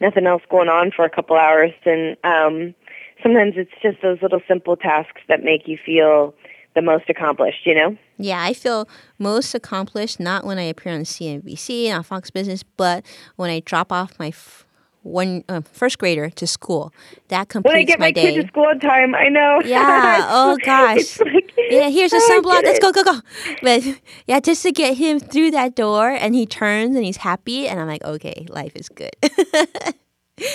nothing 0.00 0.26
else 0.26 0.42
going 0.50 0.68
on 0.68 0.90
for 0.90 1.04
a 1.04 1.10
couple 1.10 1.36
hours, 1.36 1.72
and 1.84 2.16
um, 2.24 2.74
sometimes 3.26 3.54
it's 3.56 3.72
just 3.82 4.00
those 4.02 4.18
little 4.22 4.40
simple 4.46 4.76
tasks 4.76 5.20
that 5.28 5.42
make 5.42 5.66
you 5.66 5.78
feel 5.84 6.34
the 6.74 6.82
most 6.82 7.04
accomplished, 7.08 7.66
you 7.66 7.74
know. 7.74 7.96
Yeah, 8.18 8.42
I 8.42 8.52
feel 8.52 8.88
most 9.18 9.54
accomplished 9.54 10.20
not 10.20 10.44
when 10.44 10.58
I 10.58 10.62
appear 10.64 10.92
on 10.92 11.00
CNBC 11.00 11.86
and 11.86 11.98
on 11.98 12.02
Fox 12.04 12.30
Business, 12.30 12.62
but 12.62 13.04
when 13.36 13.50
I 13.50 13.60
drop 13.60 13.90
off 13.90 14.18
my 14.18 14.28
f- 14.28 14.64
one 15.02 15.44
uh, 15.48 15.60
first 15.72 15.98
grader 15.98 16.28
to 16.30 16.46
school. 16.48 16.92
That 17.28 17.48
completes 17.48 17.72
When 17.72 17.80
I 17.80 17.84
get 17.84 17.98
my, 18.00 18.06
my, 18.06 18.10
day. 18.10 18.34
kid 18.34 18.42
to 18.42 18.48
school 18.48 18.64
on 18.64 18.80
time, 18.80 19.14
I 19.14 19.28
know. 19.28 19.60
Yeah, 19.64 20.26
oh, 20.28 20.58
gosh. 20.64 21.20
Like, 21.20 21.52
Yeah, 21.70 21.88
here's 21.88 22.12
a 22.12 22.18
sunblock. 22.20 22.64
Let's 22.64 22.80
go, 22.80 22.90
go, 22.92 23.04
go. 23.04 23.20
But 23.62 23.84
yeah, 24.26 24.40
just 24.40 24.62
to 24.64 24.72
get 24.72 24.96
him 24.96 25.20
through 25.20 25.52
that 25.52 25.76
door 25.76 26.10
and 26.10 26.34
he 26.34 26.44
turns 26.44 26.96
and 26.96 27.04
he's 27.04 27.18
happy 27.18 27.68
and 27.68 27.80
I'm 27.80 27.86
like, 27.86 28.04
okay, 28.04 28.46
life 28.50 28.72
is 28.74 28.88
good. 28.88 29.14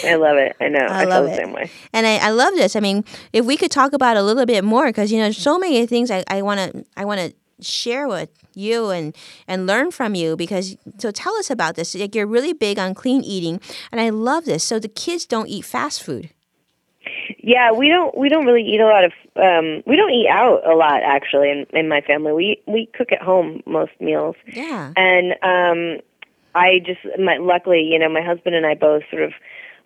I 0.06 0.16
love 0.16 0.38
it. 0.38 0.56
I 0.60 0.68
know. 0.68 0.80
I 0.80 1.02
I, 1.02 1.04
love 1.06 1.26
feel 1.26 1.36
the 1.36 1.42
it. 1.42 1.46
same 1.46 1.54
way. 1.54 1.72
and 1.94 2.06
I, 2.06 2.18
I 2.18 2.30
love 2.30 2.54
this. 2.56 2.76
I 2.76 2.80
mean, 2.80 3.04
if 3.34 3.46
we 3.46 3.58
could 3.58 3.72
talk 3.72 3.94
about 3.94 4.16
a 4.18 4.22
little 4.24 4.46
bit 4.46 4.64
more, 4.64 4.86
because 4.88 5.12
you 5.12 5.20
know, 5.20 5.32
so 5.32 5.58
many 5.58 5.86
things 5.88 6.12
I, 6.12 6.24
I 6.28 6.42
wanna 6.42 6.72
I 6.96 7.06
wanna 7.06 7.32
share 7.62 8.08
with 8.08 8.30
you 8.54 8.90
and 8.90 9.16
and 9.48 9.66
learn 9.68 9.92
from 9.92 10.14
you 10.16 10.36
because 10.36 10.76
so 10.98 11.12
tell 11.12 11.34
us 11.36 11.50
about 11.50 11.76
this. 11.76 11.96
Like 11.96 12.14
you're 12.16 12.28
really 12.28 12.54
big 12.54 12.78
on 12.80 12.94
clean 12.94 13.24
eating 13.24 13.60
and 13.92 14.00
I 14.02 14.10
love 14.10 14.46
this. 14.46 14.64
So 14.64 14.78
the 14.80 14.88
kids 14.88 15.26
don't 15.26 15.48
eat 15.48 15.66
fast 15.66 16.04
food. 16.04 16.30
Yeah, 17.40 17.72
we 17.72 17.90
don't 17.90 18.16
we 18.16 18.30
don't 18.30 18.46
really 18.46 18.64
eat 18.64 18.82
a 18.82 18.86
lot 18.86 19.04
of 19.04 19.12
um 19.36 19.84
we 19.88 19.96
don't 19.96 20.12
eat 20.12 20.28
out 20.30 20.66
a 20.66 20.76
lot 20.76 21.02
actually 21.04 21.50
in 21.50 21.66
in 21.72 21.88
my 21.88 22.02
family. 22.02 22.34
We 22.34 22.62
we 22.68 22.88
cook 22.94 23.12
at 23.12 23.22
home 23.22 23.62
most 23.66 23.94
meals. 24.00 24.36
Yeah. 24.46 24.94
And 24.96 25.34
um 25.42 26.02
I 26.54 26.80
just 26.86 27.00
my 27.20 27.38
luckily, 27.38 27.82
you 27.82 27.98
know, 27.98 28.10
my 28.10 28.22
husband 28.22 28.56
and 28.56 28.66
I 28.66 28.76
both 28.76 29.04
sort 29.10 29.24
of 29.24 29.34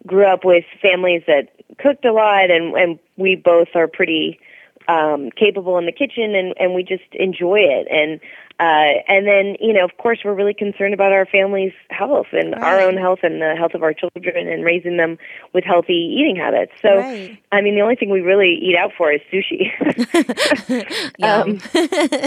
grew 0.06 0.26
up 0.26 0.46
with 0.46 0.64
families 0.82 1.24
that 1.28 1.50
cooked 1.80 2.06
a 2.06 2.12
lot 2.14 2.50
and 2.52 2.74
and 2.76 3.00
we 3.18 3.36
both 3.36 3.70
are 3.76 3.88
pretty 3.88 4.40
um 4.88 5.32
capable 5.32 5.78
in 5.78 5.86
the 5.86 5.92
kitchen 5.92 6.36
and 6.36 6.54
and 6.60 6.74
we 6.76 6.84
just 6.84 7.04
enjoy 7.14 7.60
it 7.60 7.88
and 7.90 8.20
uh 8.60 9.02
and 9.08 9.26
then 9.28 9.58
you 9.60 9.74
know 9.74 9.84
of 9.84 9.98
course 9.98 10.20
we're 10.24 10.36
really 10.36 10.54
concerned 10.54 10.94
about 10.94 11.12
our 11.12 11.26
family's 11.26 11.74
health 11.90 12.28
and 12.32 12.54
our 12.56 12.80
own 12.80 12.96
health 12.96 13.20
and 13.24 13.42
the 13.42 13.56
health 13.58 13.74
of 13.74 13.82
our 13.82 13.94
children 13.94 14.48
and 14.48 14.64
raising 14.64 14.98
them 14.98 15.18
with 15.54 15.64
healthy 15.64 15.94
eating 15.94 16.36
habits 16.36 16.72
so 16.82 17.00
Right. 17.00 17.38
i 17.52 17.62
mean 17.62 17.76
the 17.76 17.82
only 17.82 17.96
thing 17.96 18.12
we 18.12 18.22
really 18.22 18.54
eat 18.62 18.76
out 18.78 18.92
for 18.96 19.12
is 19.12 19.22
sushi 19.34 19.72
um, 21.24 21.60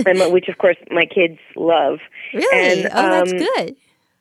and 0.05 0.33
which 0.33 0.49
of 0.49 0.59
course 0.59 0.77
my 0.91 1.07
kids 1.07 1.39
love 1.55 2.01
really? 2.35 2.83
and, 2.83 2.93
oh, 2.93 3.09
that's 3.09 3.31
um, 3.33 3.39
good. 3.39 3.77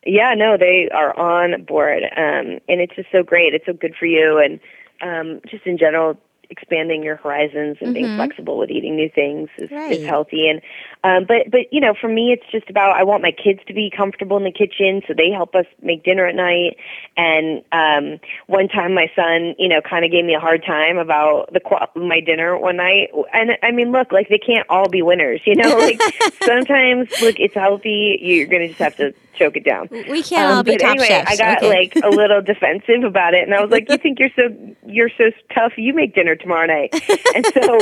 Yeah, 0.06 0.34
no, 0.34 0.56
they 0.56 0.88
are 0.92 1.16
on 1.18 1.64
board, 1.64 2.02
um, 2.16 2.58
and 2.68 2.80
it's 2.80 2.94
just 2.96 3.08
so 3.12 3.22
great. 3.22 3.54
It's 3.54 3.66
so 3.66 3.72
good 3.72 3.94
for 3.98 4.06
you, 4.06 4.38
and 4.38 4.60
um, 5.02 5.40
just 5.48 5.66
in 5.66 5.78
general, 5.78 6.16
expanding 6.50 7.02
your 7.02 7.16
horizons 7.16 7.76
and 7.82 7.92
being 7.92 8.06
flexible 8.16 8.56
with 8.56 8.70
eating 8.70 8.96
new 8.96 9.10
things 9.14 9.50
is, 9.58 9.68
Mm-hmm. 9.68 9.74
Right. 9.76 10.00
is 10.00 10.06
healthy. 10.06 10.48
And 10.48 10.62
um, 11.04 11.26
but 11.28 11.50
but 11.50 11.70
you 11.72 11.78
know, 11.80 11.92
for 12.00 12.08
me, 12.08 12.32
it's 12.32 12.50
just 12.50 12.70
about 12.70 12.96
I 12.96 13.02
want 13.04 13.22
my 13.22 13.32
kids 13.32 13.60
to 13.66 13.74
be 13.74 13.90
comfortable 13.94 14.36
in 14.38 14.44
the 14.44 14.50
kitchen, 14.50 15.02
so 15.06 15.12
they 15.14 15.30
help 15.30 15.54
us 15.54 15.66
make 15.82 16.04
dinner 16.04 16.24
at 16.26 16.34
night. 16.34 16.78
And 17.18 17.62
um, 17.70 18.18
one 18.46 18.68
time, 18.68 18.94
my 18.94 19.10
son, 19.14 19.54
you 19.58 19.68
know, 19.68 19.82
kind 19.82 20.06
of 20.06 20.10
gave 20.10 20.24
me 20.24 20.34
a 20.34 20.40
hard 20.40 20.64
time 20.64 20.96
about 20.96 21.52
the 21.52 21.60
my 22.00 22.20
dinner 22.20 22.56
one 22.56 22.76
night. 22.76 23.10
And 23.34 23.50
I 23.62 23.70
mean, 23.70 23.92
look, 23.92 24.10
like 24.10 24.28
they 24.30 24.38
can't 24.38 24.66
all 24.70 24.88
be 24.88 25.02
winners, 25.02 25.42
you 25.44 25.54
know. 25.54 25.76
Like 25.88 26.00
sometimes, 26.44 27.10
look, 27.20 27.38
it's 27.38 27.54
healthy. 27.54 28.18
You're 28.20 28.46
gonna 28.46 28.68
just 28.68 28.78
have 28.80 28.96
to 28.96 29.12
choke 29.38 29.56
it 29.56 29.64
down. 29.64 29.88
We 29.90 30.22
can't 30.22 30.52
all 30.52 30.62
be 30.62 30.72
Um, 30.72 30.76
but 30.78 30.80
top 30.82 30.90
anyway, 30.92 31.06
chefs. 31.08 31.30
I 31.32 31.36
got 31.36 31.58
okay. 31.58 31.68
like 31.68 31.96
a 32.04 32.08
little 32.08 32.42
defensive 32.52 33.04
about 33.04 33.34
it, 33.34 33.44
and 33.44 33.54
I 33.54 33.60
was 33.62 33.70
like, 33.70 33.88
"You 33.90 33.98
think 33.98 34.18
you're 34.18 34.30
so 34.36 34.48
you're 34.86 35.10
so 35.16 35.30
tough? 35.54 35.72
You 35.76 35.94
make 35.94 36.14
dinner 36.14 36.34
tomorrow 36.36 36.66
night." 36.66 36.92
And 37.34 37.46
so, 37.46 37.78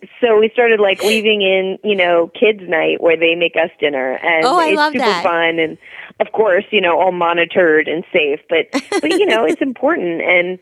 so 0.20 0.38
we 0.38 0.50
started 0.52 0.80
like 0.80 1.02
weaving 1.02 1.42
in, 1.42 1.78
you 1.82 1.96
know, 1.96 2.30
kids' 2.38 2.62
night 2.68 3.00
where 3.00 3.16
they 3.16 3.34
make 3.34 3.56
us 3.56 3.70
dinner, 3.80 4.18
and 4.22 4.44
Oh, 4.44 4.58
I 4.58 4.68
it's 4.68 4.92
super 4.92 4.98
that. 4.98 5.22
fun. 5.24 5.58
And 5.58 5.78
of 6.20 6.30
course, 6.32 6.64
you 6.70 6.80
know, 6.80 6.98
all 7.00 7.12
monitored 7.12 7.88
and 7.88 8.04
safe. 8.12 8.40
But 8.48 8.66
but 9.00 9.10
you 9.10 9.26
know, 9.26 9.44
it's 9.44 9.60
important 9.70 10.22
and 10.22 10.58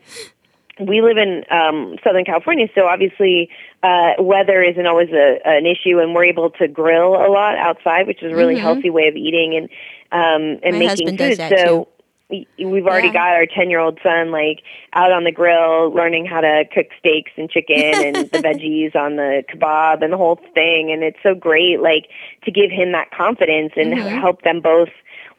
we 0.79 1.01
live 1.01 1.17
in 1.17 1.43
um, 1.51 1.97
Southern 2.03 2.25
California, 2.25 2.67
so 2.73 2.87
obviously 2.87 3.49
uh, 3.83 4.13
weather 4.19 4.61
isn't 4.63 4.87
always 4.87 5.09
a, 5.11 5.39
an 5.45 5.65
issue, 5.65 5.99
and 5.99 6.15
we're 6.15 6.25
able 6.25 6.49
to 6.51 6.67
grill 6.67 7.15
a 7.15 7.29
lot 7.29 7.57
outside, 7.57 8.07
which 8.07 8.23
is 8.23 8.31
a 8.31 8.35
really 8.35 8.55
Mhm. 8.55 8.61
healthy 8.61 8.89
way 8.89 9.07
of 9.07 9.15
eating 9.15 9.55
and 9.55 9.69
um, 10.11 10.59
and 10.63 10.73
My 10.79 10.85
making 10.95 11.17
food. 11.17 11.39
so 11.57 11.87
we- 12.29 12.47
we've 12.63 12.85
already 12.87 13.07
Yeah. 13.07 13.13
got 13.13 13.29
our 13.35 13.45
ten 13.45 13.69
year 13.69 13.79
old 13.79 13.99
son 14.01 14.31
like 14.31 14.61
out 14.93 15.11
on 15.11 15.23
the 15.23 15.31
grill, 15.31 15.91
learning 15.91 16.25
how 16.25 16.41
to 16.41 16.65
cook 16.73 16.87
steaks 16.99 17.31
and 17.37 17.49
chicken 17.49 18.01
and 18.01 18.29
the 18.31 18.37
veggies 18.47 18.95
on 18.95 19.15
the 19.17 19.43
kebab 19.51 20.01
and 20.03 20.11
the 20.13 20.17
whole 20.17 20.39
thing, 20.55 20.91
and 20.91 21.03
it's 21.03 21.19
so 21.21 21.35
great, 21.35 21.81
like 21.81 22.07
to 22.45 22.51
give 22.51 22.71
him 22.71 22.91
that 22.93 23.11
confidence 23.11 23.73
and 23.75 23.93
Mhm. 23.93 24.19
help 24.19 24.41
them 24.43 24.59
both 24.61 24.89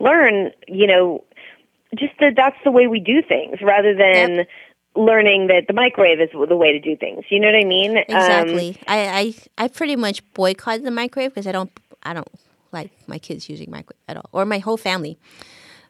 learn, 0.00 0.52
you 0.68 0.86
know, 0.86 1.22
just 1.94 2.14
that 2.18 2.34
that's 2.34 2.56
the 2.64 2.70
way 2.72 2.88
we 2.88 2.98
do 2.98 3.22
things 3.22 3.62
rather 3.62 3.94
than 3.94 4.44
learning 4.96 5.48
that 5.48 5.66
the 5.66 5.72
microwave 5.72 6.20
is 6.20 6.30
the 6.32 6.56
way 6.56 6.72
to 6.72 6.80
do 6.80 6.96
things. 6.96 7.24
You 7.28 7.40
know 7.40 7.48
what 7.48 7.56
I 7.56 7.64
mean? 7.64 7.96
Um, 7.96 8.04
Exactly. 8.08 8.76
I, 8.86 9.34
I 9.58 9.64
I 9.64 9.68
pretty 9.68 9.96
much 9.96 10.22
boycotted 10.34 10.84
the 10.84 10.90
microwave 10.90 11.32
because 11.34 11.46
I 11.46 11.52
don't 11.52 11.70
I 12.02 12.12
don't 12.14 12.28
like 12.72 12.90
my 13.06 13.18
kids 13.18 13.48
using 13.48 13.70
microwave 13.70 14.00
at 14.08 14.16
all, 14.16 14.28
or 14.32 14.44
my 14.44 14.58
whole 14.58 14.76
family. 14.76 15.18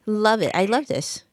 Love 0.07 0.43
it. 0.43 0.51
I 0.55 0.65
love 0.67 0.87
this. 0.87 1.25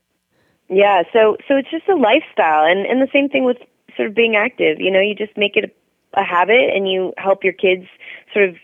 yeah. 0.69 1.03
So 1.13 1.37
so 1.47 1.55
it's 1.57 1.69
just 1.71 1.87
a 1.89 1.95
lifestyle, 1.95 2.65
and 2.65 2.85
and 2.85 3.01
the 3.01 3.09
same 3.11 3.29
thing 3.29 3.43
with 3.45 3.57
sort 3.95 4.07
of 4.07 4.15
being 4.15 4.35
active. 4.35 4.79
You 4.79 4.91
know, 4.91 5.01
you 5.01 5.15
just 5.15 5.37
make 5.37 5.55
it 5.55 5.65
a, 6.15 6.21
a 6.21 6.23
habit, 6.23 6.69
and 6.75 6.89
you 6.89 7.13
help 7.17 7.43
your 7.43 7.53
kids 7.53 7.85
sort 8.33 8.49
of 8.49 8.55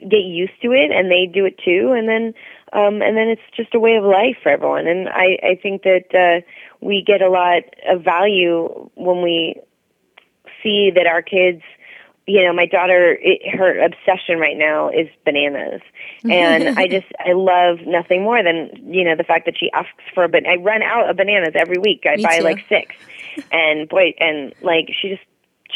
get 0.00 0.24
used 0.24 0.52
to 0.62 0.72
it, 0.72 0.90
and 0.90 1.10
they 1.10 1.26
do 1.26 1.44
it 1.44 1.58
too, 1.58 1.92
and 1.92 2.08
then. 2.08 2.34
Um, 2.74 3.02
and 3.02 3.16
then 3.16 3.28
it's 3.28 3.42
just 3.56 3.74
a 3.74 3.78
way 3.80 3.94
of 3.94 4.04
life 4.04 4.36
for 4.42 4.50
everyone, 4.50 4.86
and 4.88 5.08
I, 5.08 5.38
I 5.42 5.54
think 5.62 5.82
that 5.84 6.06
uh, 6.12 6.44
we 6.80 7.02
get 7.06 7.22
a 7.22 7.30
lot 7.30 7.62
of 7.88 8.02
value 8.02 8.90
when 8.96 9.22
we 9.22 9.54
see 10.62 10.90
that 10.94 11.06
our 11.06 11.22
kids 11.22 11.62
you 12.26 12.42
know 12.42 12.54
my 12.54 12.64
daughter 12.64 13.18
it, 13.20 13.54
her 13.54 13.78
obsession 13.84 14.38
right 14.38 14.56
now 14.56 14.88
is 14.88 15.08
bananas. 15.26 15.82
And 16.24 16.78
i 16.78 16.88
just 16.88 17.06
i 17.20 17.32
love 17.32 17.80
nothing 17.86 18.22
more 18.22 18.42
than 18.42 18.70
you 18.92 19.04
know 19.04 19.14
the 19.14 19.24
fact 19.24 19.44
that 19.44 19.58
she 19.58 19.70
asks 19.72 19.90
for 20.14 20.26
but 20.26 20.46
i 20.48 20.56
run 20.56 20.82
out 20.82 21.10
of 21.10 21.16
bananas 21.18 21.52
every 21.54 21.76
week. 21.78 22.04
I 22.10 22.16
Me 22.16 22.22
buy 22.22 22.38
too. 22.38 22.44
like 22.44 22.64
six. 22.68 22.94
And 23.52 23.88
boy 23.90 24.14
and 24.18 24.54
like 24.62 24.88
she 25.00 25.10
just 25.10 25.22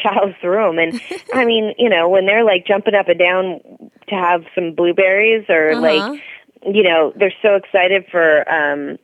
chows 0.02 0.32
through 0.40 0.64
them 0.68 0.78
and 0.78 1.00
i 1.34 1.44
mean 1.44 1.74
you 1.76 1.90
know 1.90 2.08
when 2.08 2.24
they're 2.24 2.44
like 2.44 2.66
jumping 2.66 2.94
up 2.94 3.08
and 3.08 3.18
down 3.18 3.60
to 4.08 4.14
have 4.14 4.44
some 4.54 4.74
blueberries 4.74 5.44
or 5.50 5.72
Uh-huh. 5.72 5.80
like 5.82 6.22
you 6.66 6.82
know 6.82 7.12
they're 7.16 7.32
so 7.42 7.54
excited 7.54 8.04
for 8.10 8.48
um 8.50 8.98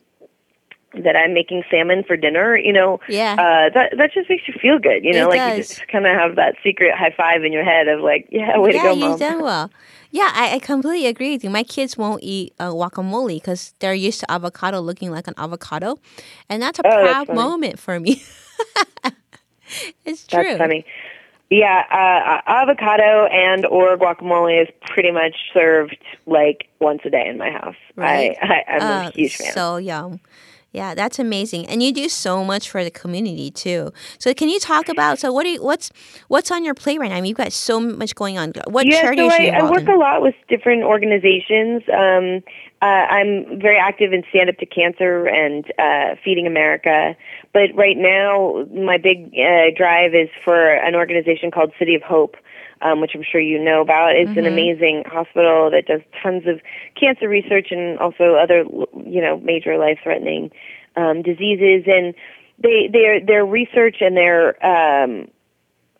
that 1.02 1.16
I'm 1.16 1.34
making 1.34 1.64
salmon 1.70 2.04
for 2.04 2.16
dinner, 2.16 2.56
you 2.56 2.72
know, 2.72 3.00
Yeah. 3.08 3.32
uh, 3.32 3.68
that 3.74 3.94
that 3.98 4.12
just 4.12 4.30
makes 4.30 4.46
you 4.46 4.54
feel 4.62 4.78
good, 4.78 5.04
you 5.04 5.12
know, 5.12 5.24
It 5.24 5.28
like 5.30 5.56
you 5.56 5.62
just 5.62 5.88
kind 5.88 6.06
of 6.06 6.12
have 6.12 6.36
that 6.36 6.54
secret 6.62 6.94
high 6.94 7.12
five 7.16 7.42
in 7.42 7.52
your 7.52 7.64
head 7.64 7.88
of 7.88 8.00
like, 8.00 8.28
yeah, 8.30 8.56
way 8.58 8.70
yeah, 8.72 8.82
to 8.82 8.88
go, 8.88 8.94
mom. 8.94 9.18
done 9.18 9.42
well. 9.42 9.70
Yeah, 10.12 10.30
I, 10.32 10.54
I 10.54 10.58
completely 10.60 11.08
agree 11.08 11.32
with 11.32 11.42
you. 11.42 11.50
My 11.50 11.64
kids 11.64 11.98
won't 11.98 12.22
eat 12.22 12.54
uh, 12.60 12.70
guacamole 12.70 13.34
because 13.40 13.74
they're 13.80 13.92
used 13.92 14.20
to 14.20 14.30
avocado 14.30 14.78
looking 14.80 15.10
like 15.10 15.26
an 15.26 15.34
avocado, 15.36 15.98
and 16.48 16.62
that's 16.62 16.78
a 16.78 16.82
Oh, 16.84 16.90
proud 16.90 17.26
funny. 17.26 17.40
moment 17.40 17.80
for 17.80 17.98
me. 17.98 18.22
it's 20.04 20.24
true. 20.28 20.44
That's 20.44 20.58
funny. 20.58 20.84
Yeah, 21.50 21.84
uh, 21.90 22.50
avocado 22.50 23.26
and 23.26 23.66
or 23.66 23.96
guacamole 23.96 24.62
is 24.62 24.68
pretty 24.80 25.10
much 25.10 25.36
served 25.52 25.96
like 26.26 26.68
once 26.80 27.02
a 27.04 27.10
day 27.10 27.28
in 27.28 27.38
my 27.38 27.50
house. 27.50 27.76
Right. 27.96 28.36
I, 28.40 28.46
I 28.46 28.74
I'm 28.74 28.82
Uh, 28.82 29.08
a 29.08 29.12
huge 29.12 29.36
fan. 29.36 29.52
So 29.52 29.76
yum. 29.76 30.20
Yeah, 30.72 30.96
that's 30.96 31.20
amazing, 31.20 31.66
and 31.68 31.80
you 31.84 31.92
do 31.92 32.08
so 32.08 32.44
much 32.44 32.68
for 32.68 32.82
the 32.82 32.90
community 32.90 33.48
too. 33.52 33.92
So, 34.18 34.34
can 34.34 34.48
you 34.48 34.58
talk 34.58 34.88
about 34.88 35.20
so 35.20 35.32
what? 35.32 35.44
Do 35.44 35.50
you, 35.50 35.62
what's 35.62 35.92
what's 36.26 36.50
on 36.50 36.64
your 36.64 36.74
plate 36.74 36.98
right 36.98 37.10
now? 37.10 37.16
I 37.16 37.20
mean, 37.20 37.28
you've 37.28 37.38
got 37.38 37.52
so 37.52 37.78
much 37.78 38.16
going 38.16 38.38
on. 38.38 38.54
What 38.66 38.84
yeah, 38.84 39.02
charities 39.02 39.30
so 39.30 39.38
I, 39.40 39.46
I 39.50 39.70
work 39.70 39.82
in? 39.82 39.88
a 39.88 39.96
lot 39.96 40.20
with 40.20 40.34
different 40.48 40.82
organizations. 40.82 41.84
Um, 41.92 42.42
uh, 42.82 42.84
I'm 42.84 43.60
very 43.60 43.78
active 43.78 44.12
in 44.12 44.24
Stand 44.30 44.50
Up 44.50 44.58
to 44.58 44.66
Cancer 44.66 45.26
and 45.26 45.64
uh, 45.78 46.16
Feeding 46.22 46.46
America. 46.46 47.16
But 47.52 47.74
right 47.74 47.96
now, 47.96 48.66
my 48.72 48.98
big 48.98 49.32
uh, 49.38 49.70
drive 49.76 50.14
is 50.14 50.28
for 50.44 50.74
an 50.74 50.94
organization 50.94 51.50
called 51.50 51.72
City 51.78 51.94
of 51.94 52.02
Hope, 52.02 52.36
um, 52.82 53.00
which 53.00 53.12
I'm 53.14 53.22
sure 53.22 53.40
you 53.40 53.62
know 53.62 53.80
about. 53.80 54.16
It's 54.16 54.36
an 54.36 54.44
amazing 54.46 55.04
hospital 55.06 55.70
that 55.70 55.86
does 55.86 56.02
tons 56.22 56.46
of 56.46 56.60
cancer 56.94 57.28
research 57.28 57.68
and 57.70 57.98
also 57.98 58.34
other, 58.34 58.64
you 59.06 59.20
know, 59.22 59.38
major 59.40 59.78
life-threatening 59.78 60.50
um, 60.96 61.22
diseases. 61.22 61.84
And 61.86 62.14
they 62.58 62.88
their 62.92 63.24
their 63.24 63.46
research 63.46 63.96
and 64.00 64.16
their 64.16 64.66
um, 64.66 65.28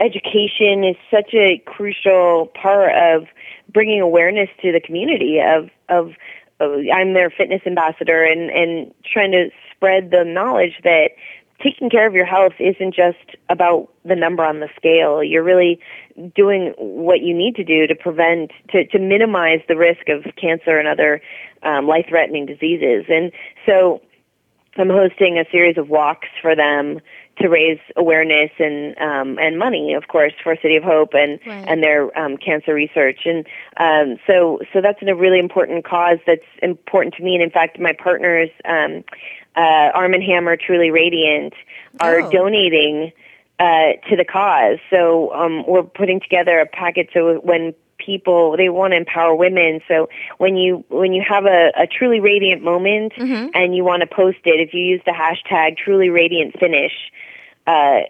education 0.01 0.85
is 0.85 0.97
such 1.11 1.33
a 1.35 1.59
crucial 1.65 2.47
part 2.47 2.93
of 2.95 3.27
bringing 3.73 4.01
awareness 4.01 4.49
to 4.63 4.73
the 4.73 4.81
community 4.81 5.41
of, 5.41 5.71
of 5.89 6.13
I'm 6.61 7.15
their 7.15 7.31
fitness 7.31 7.63
ambassador 7.67 8.25
and 8.25 8.51
and 8.51 8.95
trying 9.05 9.33
to 9.33 9.51
spread 9.75 10.11
the 10.11 10.25
knowledge 10.25 10.81
that 10.85 11.11
taking 11.63 11.89
care 11.89 12.07
of 12.07 12.15
your 12.15 12.27
health 12.27 12.55
isn't 12.59 12.95
just 12.95 13.37
about 13.49 13.89
the 14.05 14.17
number 14.17 14.45
on 14.45 14.61
the 14.61 14.69
scale. 14.77 15.23
You're 15.23 15.43
really 15.43 15.81
doing 16.35 16.75
what 16.79 17.21
you 17.21 17.35
need 17.35 17.57
to 17.57 17.65
do 17.65 17.87
to 17.87 17.95
prevent 17.95 18.53
to 18.71 18.87
to 18.87 18.99
minimize 18.99 19.61
the 19.69 19.77
risk 19.77 20.09
of 20.09 20.25
cancer 20.37 20.79
and 20.79 20.89
other 20.89 21.21
um, 21.63 21.87
life 21.87 22.07
threatening 22.09 22.47
diseases. 22.47 23.05
And 23.09 23.33
so 23.67 24.01
I'm 24.77 24.91
hosting 24.91 25.39
a 25.39 25.45
series 25.51 25.79
of 25.79 25.89
walks 25.89 26.29
for 26.43 26.57
them 26.57 27.01
to 27.39 27.49
raise 27.49 27.79
awareness 27.97 28.51
and 28.59 28.97
um, 28.99 29.39
and 29.39 29.59
money, 29.59 29.95
of 29.95 30.09
course, 30.09 30.33
for 30.43 30.57
City 30.63 30.77
of 30.77 30.85
Hope 30.85 31.15
and 31.15 31.41
Right. 31.47 31.65
and 31.69 31.83
their 31.83 32.17
um, 32.19 32.37
cancer 32.37 32.75
research. 32.75 33.21
And 33.27 33.47
um, 33.77 34.19
so 34.27 34.61
so 34.73 34.81
that's 34.81 34.99
a 35.07 35.15
really 35.15 35.39
important 35.39 35.85
cause 35.85 36.19
that's 36.27 36.47
important 36.63 37.15
to 37.17 37.23
me. 37.23 37.35
And 37.35 37.43
in 37.43 37.51
fact, 37.51 37.79
my 37.79 37.93
partners, 37.93 38.51
um, 38.65 39.05
uh, 39.57 39.91
Arm 39.95 40.15
and 40.15 40.23
Hammer, 40.23 40.57
Truly 40.57 40.91
Radiant, 40.91 41.55
are 42.01 42.21
Oh. 42.23 42.31
donating 42.31 43.13
uh, 43.59 43.93
to 44.09 44.17
the 44.17 44.25
cause. 44.25 44.79
So 44.91 45.33
um, 45.33 45.65
we're 45.67 45.83
putting 45.85 46.21
together 46.21 46.59
a 46.59 46.67
packet 46.67 47.09
so 47.15 47.37
when 47.45 47.73
people 48.05 48.57
they 48.57 48.69
want 48.69 48.93
to 48.93 48.97
empower 48.97 49.35
women 49.35 49.81
so 49.89 50.09
when 50.39 50.57
you 50.57 50.85
when 50.89 51.13
you 51.13 51.23
have 51.27 51.45
a, 51.47 51.71
a 51.77 51.87
truly 51.87 52.21
radiant 52.21 52.63
moment 52.63 53.13
Mhm. 53.15 53.51
and 53.55 53.75
you 53.77 53.85
want 53.85 54.01
to 54.03 54.07
post 54.07 54.39
it 54.45 54.61
if 54.61 54.75
you 54.75 54.83
use 54.83 55.01
the 55.07 55.13
hashtag 55.13 55.77
truly 55.77 56.11
radiant 56.11 56.59
finish 56.59 56.93
uh, 57.67 58.01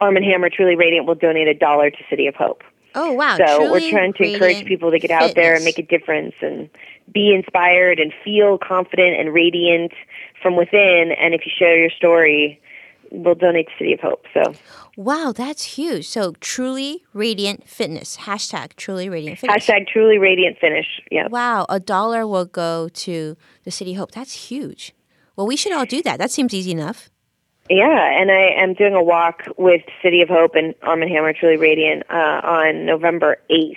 arm 0.00 0.16
and 0.16 0.24
hammer 0.24 0.50
truly 0.50 0.76
radiant 0.76 1.06
will 1.06 1.14
donate 1.14 1.48
a 1.48 1.54
dollar 1.54 1.90
to 1.90 1.98
city 2.08 2.26
of 2.26 2.34
hope 2.34 2.62
Oh 2.92 3.12
wow! 3.12 3.36
so 3.36 3.46
Truly 3.58 3.70
we're 3.70 3.90
trying 3.90 4.12
to 4.14 4.24
encourage 4.32 4.64
people 4.66 4.90
to 4.90 4.98
get 4.98 5.12
out 5.12 5.36
there 5.36 5.54
and 5.54 5.64
make 5.64 5.78
a 5.78 5.82
difference 5.84 6.34
and 6.42 6.68
be 7.12 7.32
inspired 7.32 8.00
and 8.00 8.12
feel 8.24 8.58
confident 8.58 9.16
and 9.20 9.32
radiant 9.32 9.92
from 10.42 10.56
within 10.56 11.12
and 11.16 11.32
if 11.32 11.42
you 11.46 11.52
share 11.56 11.78
your 11.78 11.90
story 11.90 12.60
we'll 13.10 13.34
donate 13.34 13.66
to 13.66 13.72
city 13.78 13.92
of 13.92 14.00
hope 14.00 14.24
so 14.34 14.54
Wow, 14.96 15.32
that's 15.34 15.64
huge. 15.64 16.06
So 16.08 16.32
truly 16.40 17.04
radiant 17.14 17.66
fitness. 17.66 18.18
Hashtag 18.18 18.74
truly 18.76 19.08
radiant 19.08 19.38
fitness. 19.38 19.66
hashtag 19.66 19.86
truly 19.88 20.18
radiant 20.18 20.58
finish 20.58 21.00
yeah 21.10 21.28
Wow, 21.28 21.64
a 21.70 21.80
dollar 21.80 22.26
will 22.26 22.44
go 22.44 22.88
to 22.88 23.36
the 23.64 23.70
City 23.70 23.92
of 23.92 23.98
Hope. 23.98 24.10
That's 24.10 24.48
huge. 24.50 24.92
Well, 25.36 25.46
we 25.46 25.56
should 25.56 25.72
all 25.72 25.86
do 25.86 26.02
that. 26.02 26.18
That 26.18 26.30
seems 26.30 26.52
easy 26.52 26.72
enough. 26.72 27.08
Yeah, 27.70 28.20
and 28.20 28.30
I 28.30 28.62
am 28.62 28.74
doing 28.74 28.94
a 28.94 29.02
walk 29.02 29.44
with 29.56 29.82
City 30.02 30.20
of 30.22 30.28
Hope 30.28 30.54
and 30.54 30.74
Arm 30.82 31.02
and 31.02 31.10
Hammer 31.10 31.32
Truly 31.32 31.56
Radiant 31.56 32.02
uh, 32.10 32.40
on 32.42 32.84
November 32.84 33.38
8th 33.48 33.76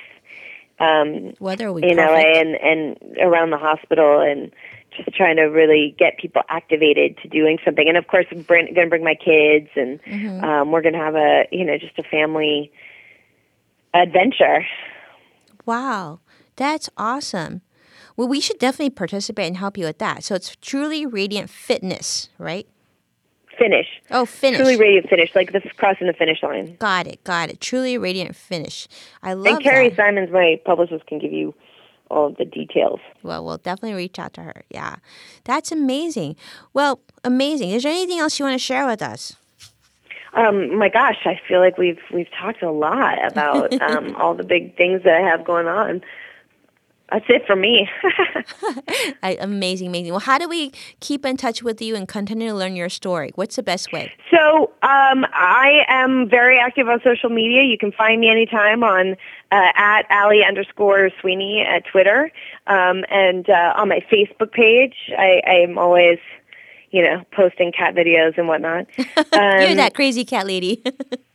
um, 0.80 1.34
Weather 1.40 1.72
will 1.72 1.82
be 1.82 1.90
in 1.90 1.98
perfect. 1.98 2.36
LA 2.36 2.40
and, 2.42 2.56
and 2.56 3.18
around 3.22 3.52
the 3.52 3.58
hospital 3.58 4.20
and 4.20 4.52
just 4.98 5.16
trying 5.16 5.36
to 5.38 5.44
really 5.44 5.96
get 5.98 6.18
people 6.18 6.42
activated 6.50 7.18
to 7.24 7.28
doing 7.28 7.58
something. 7.66 7.88
And 7.88 7.98
of 7.98 8.08
course, 8.08 8.26
I'm 8.32 8.44
going 8.44 8.74
to 8.74 8.88
bring 8.88 9.04
my 9.04 9.16
kids 9.16 9.70
and 9.76 10.02
Mm-hmm. 10.04 10.44
um, 10.44 10.72
we're 10.72 10.82
going 10.82 10.94
to 10.94 11.00
have 11.00 11.16
a, 11.16 11.46
you 11.52 11.66
know, 11.66 11.78
just 11.78 11.98
a 11.98 12.04
family 12.04 12.72
adventure. 13.94 14.66
Wow, 15.66 16.20
that's 16.56 16.90
awesome. 16.98 17.62
Well, 18.16 18.28
we 18.28 18.40
should 18.42 18.60
definitely 18.60 18.92
participate 18.92 19.48
and 19.48 19.58
help 19.58 19.78
you 19.78 19.86
with 19.86 19.98
that. 20.00 20.24
So 20.24 20.36
it's 20.36 20.56
truly 20.58 21.06
radiant 21.06 21.50
fitness, 21.50 22.30
right? 22.38 22.68
Finish. 23.58 23.86
Oh, 24.10 24.26
finish. 24.26 24.58
Truly 24.60 24.78
Radiant 24.78 25.10
Finish, 25.10 25.36
like 25.36 25.54
this 25.54 25.62
crossing 25.78 26.08
the 26.08 26.14
finish 26.14 26.42
line. 26.42 26.76
got 26.80 27.06
it, 27.06 27.24
got 27.24 27.50
it. 27.52 27.62
Truly 27.62 28.00
radiant 28.00 28.36
finish. 28.36 28.88
I 29.22 29.34
love 29.34 29.46
it. 29.46 29.54
And 29.54 29.64
Carrie 29.64 29.90
that. 29.90 29.96
Simons, 29.96 30.32
my 30.32 30.60
publicist, 30.66 31.06
can 31.06 31.20
give 31.20 31.32
you 31.32 31.54
all 32.14 32.28
of 32.28 32.38
the 32.38 32.46
details. 32.46 33.00
Well, 33.22 33.44
we'll 33.44 33.58
definitely 33.58 33.98
reach 33.98 34.20
out 34.20 34.34
to 34.34 34.44
her. 34.44 34.64
Yeah, 34.70 34.98
that's 35.44 35.72
amazing. 35.72 36.36
Well, 36.74 37.02
amazing. 37.24 37.72
Is 37.72 37.84
there 37.84 37.92
anything 37.92 38.20
else 38.20 38.40
you 38.40 38.46
want 38.46 38.56
to 38.56 38.64
share 38.64 38.86
with 38.86 39.02
us? 39.02 39.36
Um, 40.34 40.78
my 40.78 40.90
gosh, 40.90 41.18
I 41.26 41.40
feel 41.48 41.60
like 41.60 41.78
we've 41.78 42.02
we've 42.12 42.32
talked 42.40 42.64
a 42.64 42.72
lot 42.72 43.24
about 43.26 43.82
um, 43.82 44.16
all 44.16 44.34
the 44.34 44.44
big 44.44 44.76
things 44.76 45.04
that 45.04 45.14
I 45.14 45.22
have 45.22 45.46
going 45.46 45.68
on. 45.68 46.02
That's 47.14 47.26
it 47.30 47.46
for 47.46 47.56
me. 47.56 47.88
Amazing, 49.40 49.88
amazing. 49.88 50.12
Well, 50.12 50.20
how 50.20 50.38
do 50.40 50.50
we 50.50 50.72
keep 51.00 51.26
in 51.26 51.38
touch 51.38 51.62
with 51.62 51.82
you 51.82 51.96
and 51.96 52.08
continue 52.08 52.48
to 52.48 52.54
learn 52.56 52.76
your 52.76 52.90
story? 52.90 53.32
What's 53.36 53.56
the 53.56 53.64
best 53.64 53.92
way? 53.92 54.12
So 54.32 54.72
um, 54.82 55.26
I 55.32 55.86
am 55.88 56.28
very 56.28 56.58
active 56.58 56.90
on 56.90 57.00
social 57.04 57.30
media. 57.30 57.64
You 57.64 57.78
can 57.78 57.92
find 57.92 58.20
me 58.20 58.30
anytime 58.30 58.84
on 58.84 59.12
uh, 59.52 59.72
at 59.76 60.04
Ali 60.10 60.44
underscore 60.44 61.12
Sweeney 61.22 61.64
at 61.68 61.86
Twitter 61.86 62.32
um, 62.66 63.06
and 63.10 63.48
uh, 63.48 63.74
on 63.76 63.90
my 63.90 64.04
Facebook 64.12 64.52
page. 64.52 64.96
I, 65.18 65.42
I 65.46 65.56
am 65.64 65.78
always 65.78 66.18
you 66.90 67.02
know, 67.02 67.24
posting 67.32 67.72
cat 67.72 67.96
videos 67.96 68.38
and 68.38 68.48
whatnot. 68.48 68.86
Um, 69.34 69.62
You're 69.62 69.76
that 69.76 69.96
crazy 69.96 70.26
cat 70.26 70.46
lady. 70.46 70.84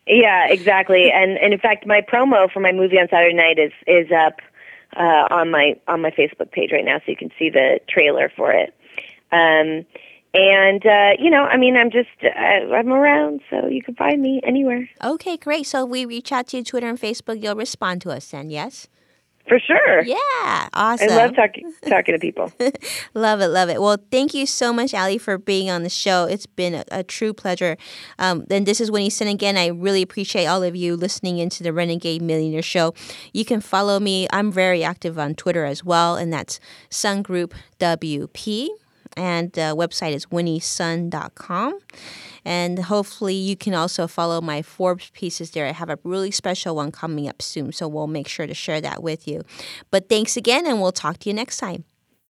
yeah, 0.06 0.46
exactly. 0.48 1.10
And 1.10 1.36
and 1.38 1.52
in 1.52 1.58
fact, 1.58 1.84
my 1.84 2.00
promo 2.00 2.50
for 2.50 2.60
my 2.60 2.70
movie 2.70 2.96
on 2.96 3.08
Saturday 3.08 3.34
night 3.34 3.58
is 3.58 3.72
is 3.88 4.12
up 4.12 4.40
uh, 4.96 5.28
on 5.30 5.50
my 5.50 5.74
on 5.86 6.00
my 6.00 6.10
Facebook 6.10 6.50
page 6.50 6.70
right 6.72 6.84
now, 6.84 6.98
so 6.98 7.04
you 7.06 7.16
can 7.16 7.30
see 7.38 7.50
the 7.50 7.80
trailer 7.88 8.30
for 8.34 8.52
it. 8.52 8.74
Um, 9.30 9.84
and 10.34 10.84
uh, 10.84 11.12
you 11.18 11.30
know, 11.30 11.44
I 11.44 11.56
mean, 11.56 11.76
I'm 11.76 11.90
just 11.90 12.08
uh, 12.22 12.28
I'm 12.28 12.92
around, 12.92 13.40
so 13.50 13.66
you 13.66 13.82
can 13.82 13.94
find 13.94 14.20
me 14.20 14.40
anywhere. 14.44 14.88
Okay, 15.02 15.36
great. 15.36 15.66
So 15.66 15.84
we 15.84 16.04
reach 16.04 16.32
out 16.32 16.48
to 16.48 16.58
you 16.58 16.64
Twitter 16.64 16.88
and 16.88 17.00
Facebook. 17.00 17.42
You'll 17.42 17.56
respond 17.56 18.02
to 18.02 18.10
us 18.10 18.30
then, 18.30 18.50
yes? 18.50 18.88
For 19.48 19.58
sure. 19.58 20.02
Yeah, 20.02 20.68
awesome. 20.74 21.10
I 21.10 21.16
love 21.16 21.34
talking 21.34 21.72
talking 21.88 22.14
to 22.14 22.18
people. 22.18 22.52
love 23.14 23.40
it, 23.40 23.48
love 23.48 23.68
it. 23.68 23.80
Well, 23.80 23.96
thank 24.10 24.34
you 24.34 24.46
so 24.46 24.72
much, 24.72 24.92
Ali, 24.94 25.18
for 25.18 25.38
being 25.38 25.70
on 25.70 25.82
the 25.82 25.88
show. 25.88 26.24
It's 26.24 26.46
been 26.46 26.74
a, 26.74 26.84
a 26.90 27.02
true 27.02 27.32
pleasure. 27.32 27.76
Um, 28.18 28.44
and 28.50 28.66
this 28.66 28.80
is 28.80 28.90
Winnie 28.90 29.10
Sun 29.10 29.28
again. 29.28 29.56
I 29.56 29.68
really 29.68 30.02
appreciate 30.02 30.46
all 30.46 30.62
of 30.62 30.76
you 30.76 30.96
listening 30.96 31.38
into 31.38 31.62
the 31.62 31.72
Renegade 31.72 32.20
Millionaire 32.20 32.62
Show. 32.62 32.94
You 33.32 33.44
can 33.44 33.60
follow 33.60 33.98
me. 33.98 34.26
I'm 34.32 34.52
very 34.52 34.84
active 34.84 35.18
on 35.18 35.34
Twitter 35.34 35.64
as 35.64 35.82
well, 35.82 36.16
and 36.16 36.32
that's 36.32 36.60
Sun 36.90 37.22
Group 37.22 37.54
WP. 37.78 38.68
And 39.18 39.52
the 39.52 39.74
website 39.76 40.12
is 40.12 40.26
winniesun.com. 40.26 41.78
And 42.44 42.78
hopefully, 42.78 43.34
you 43.34 43.56
can 43.56 43.74
also 43.74 44.06
follow 44.06 44.40
my 44.40 44.62
Forbes 44.62 45.10
pieces 45.10 45.50
there. 45.50 45.66
I 45.66 45.72
have 45.72 45.90
a 45.90 45.98
really 46.04 46.30
special 46.30 46.76
one 46.76 46.92
coming 46.92 47.28
up 47.28 47.42
soon, 47.42 47.72
so 47.72 47.88
we'll 47.88 48.06
make 48.06 48.28
sure 48.28 48.46
to 48.46 48.54
share 48.54 48.80
that 48.80 49.02
with 49.02 49.26
you. 49.26 49.42
But 49.90 50.08
thanks 50.08 50.36
again, 50.36 50.66
and 50.66 50.80
we'll 50.80 50.92
talk 50.92 51.18
to 51.18 51.28
you 51.28 51.34
next 51.34 51.58
time. 51.58 51.84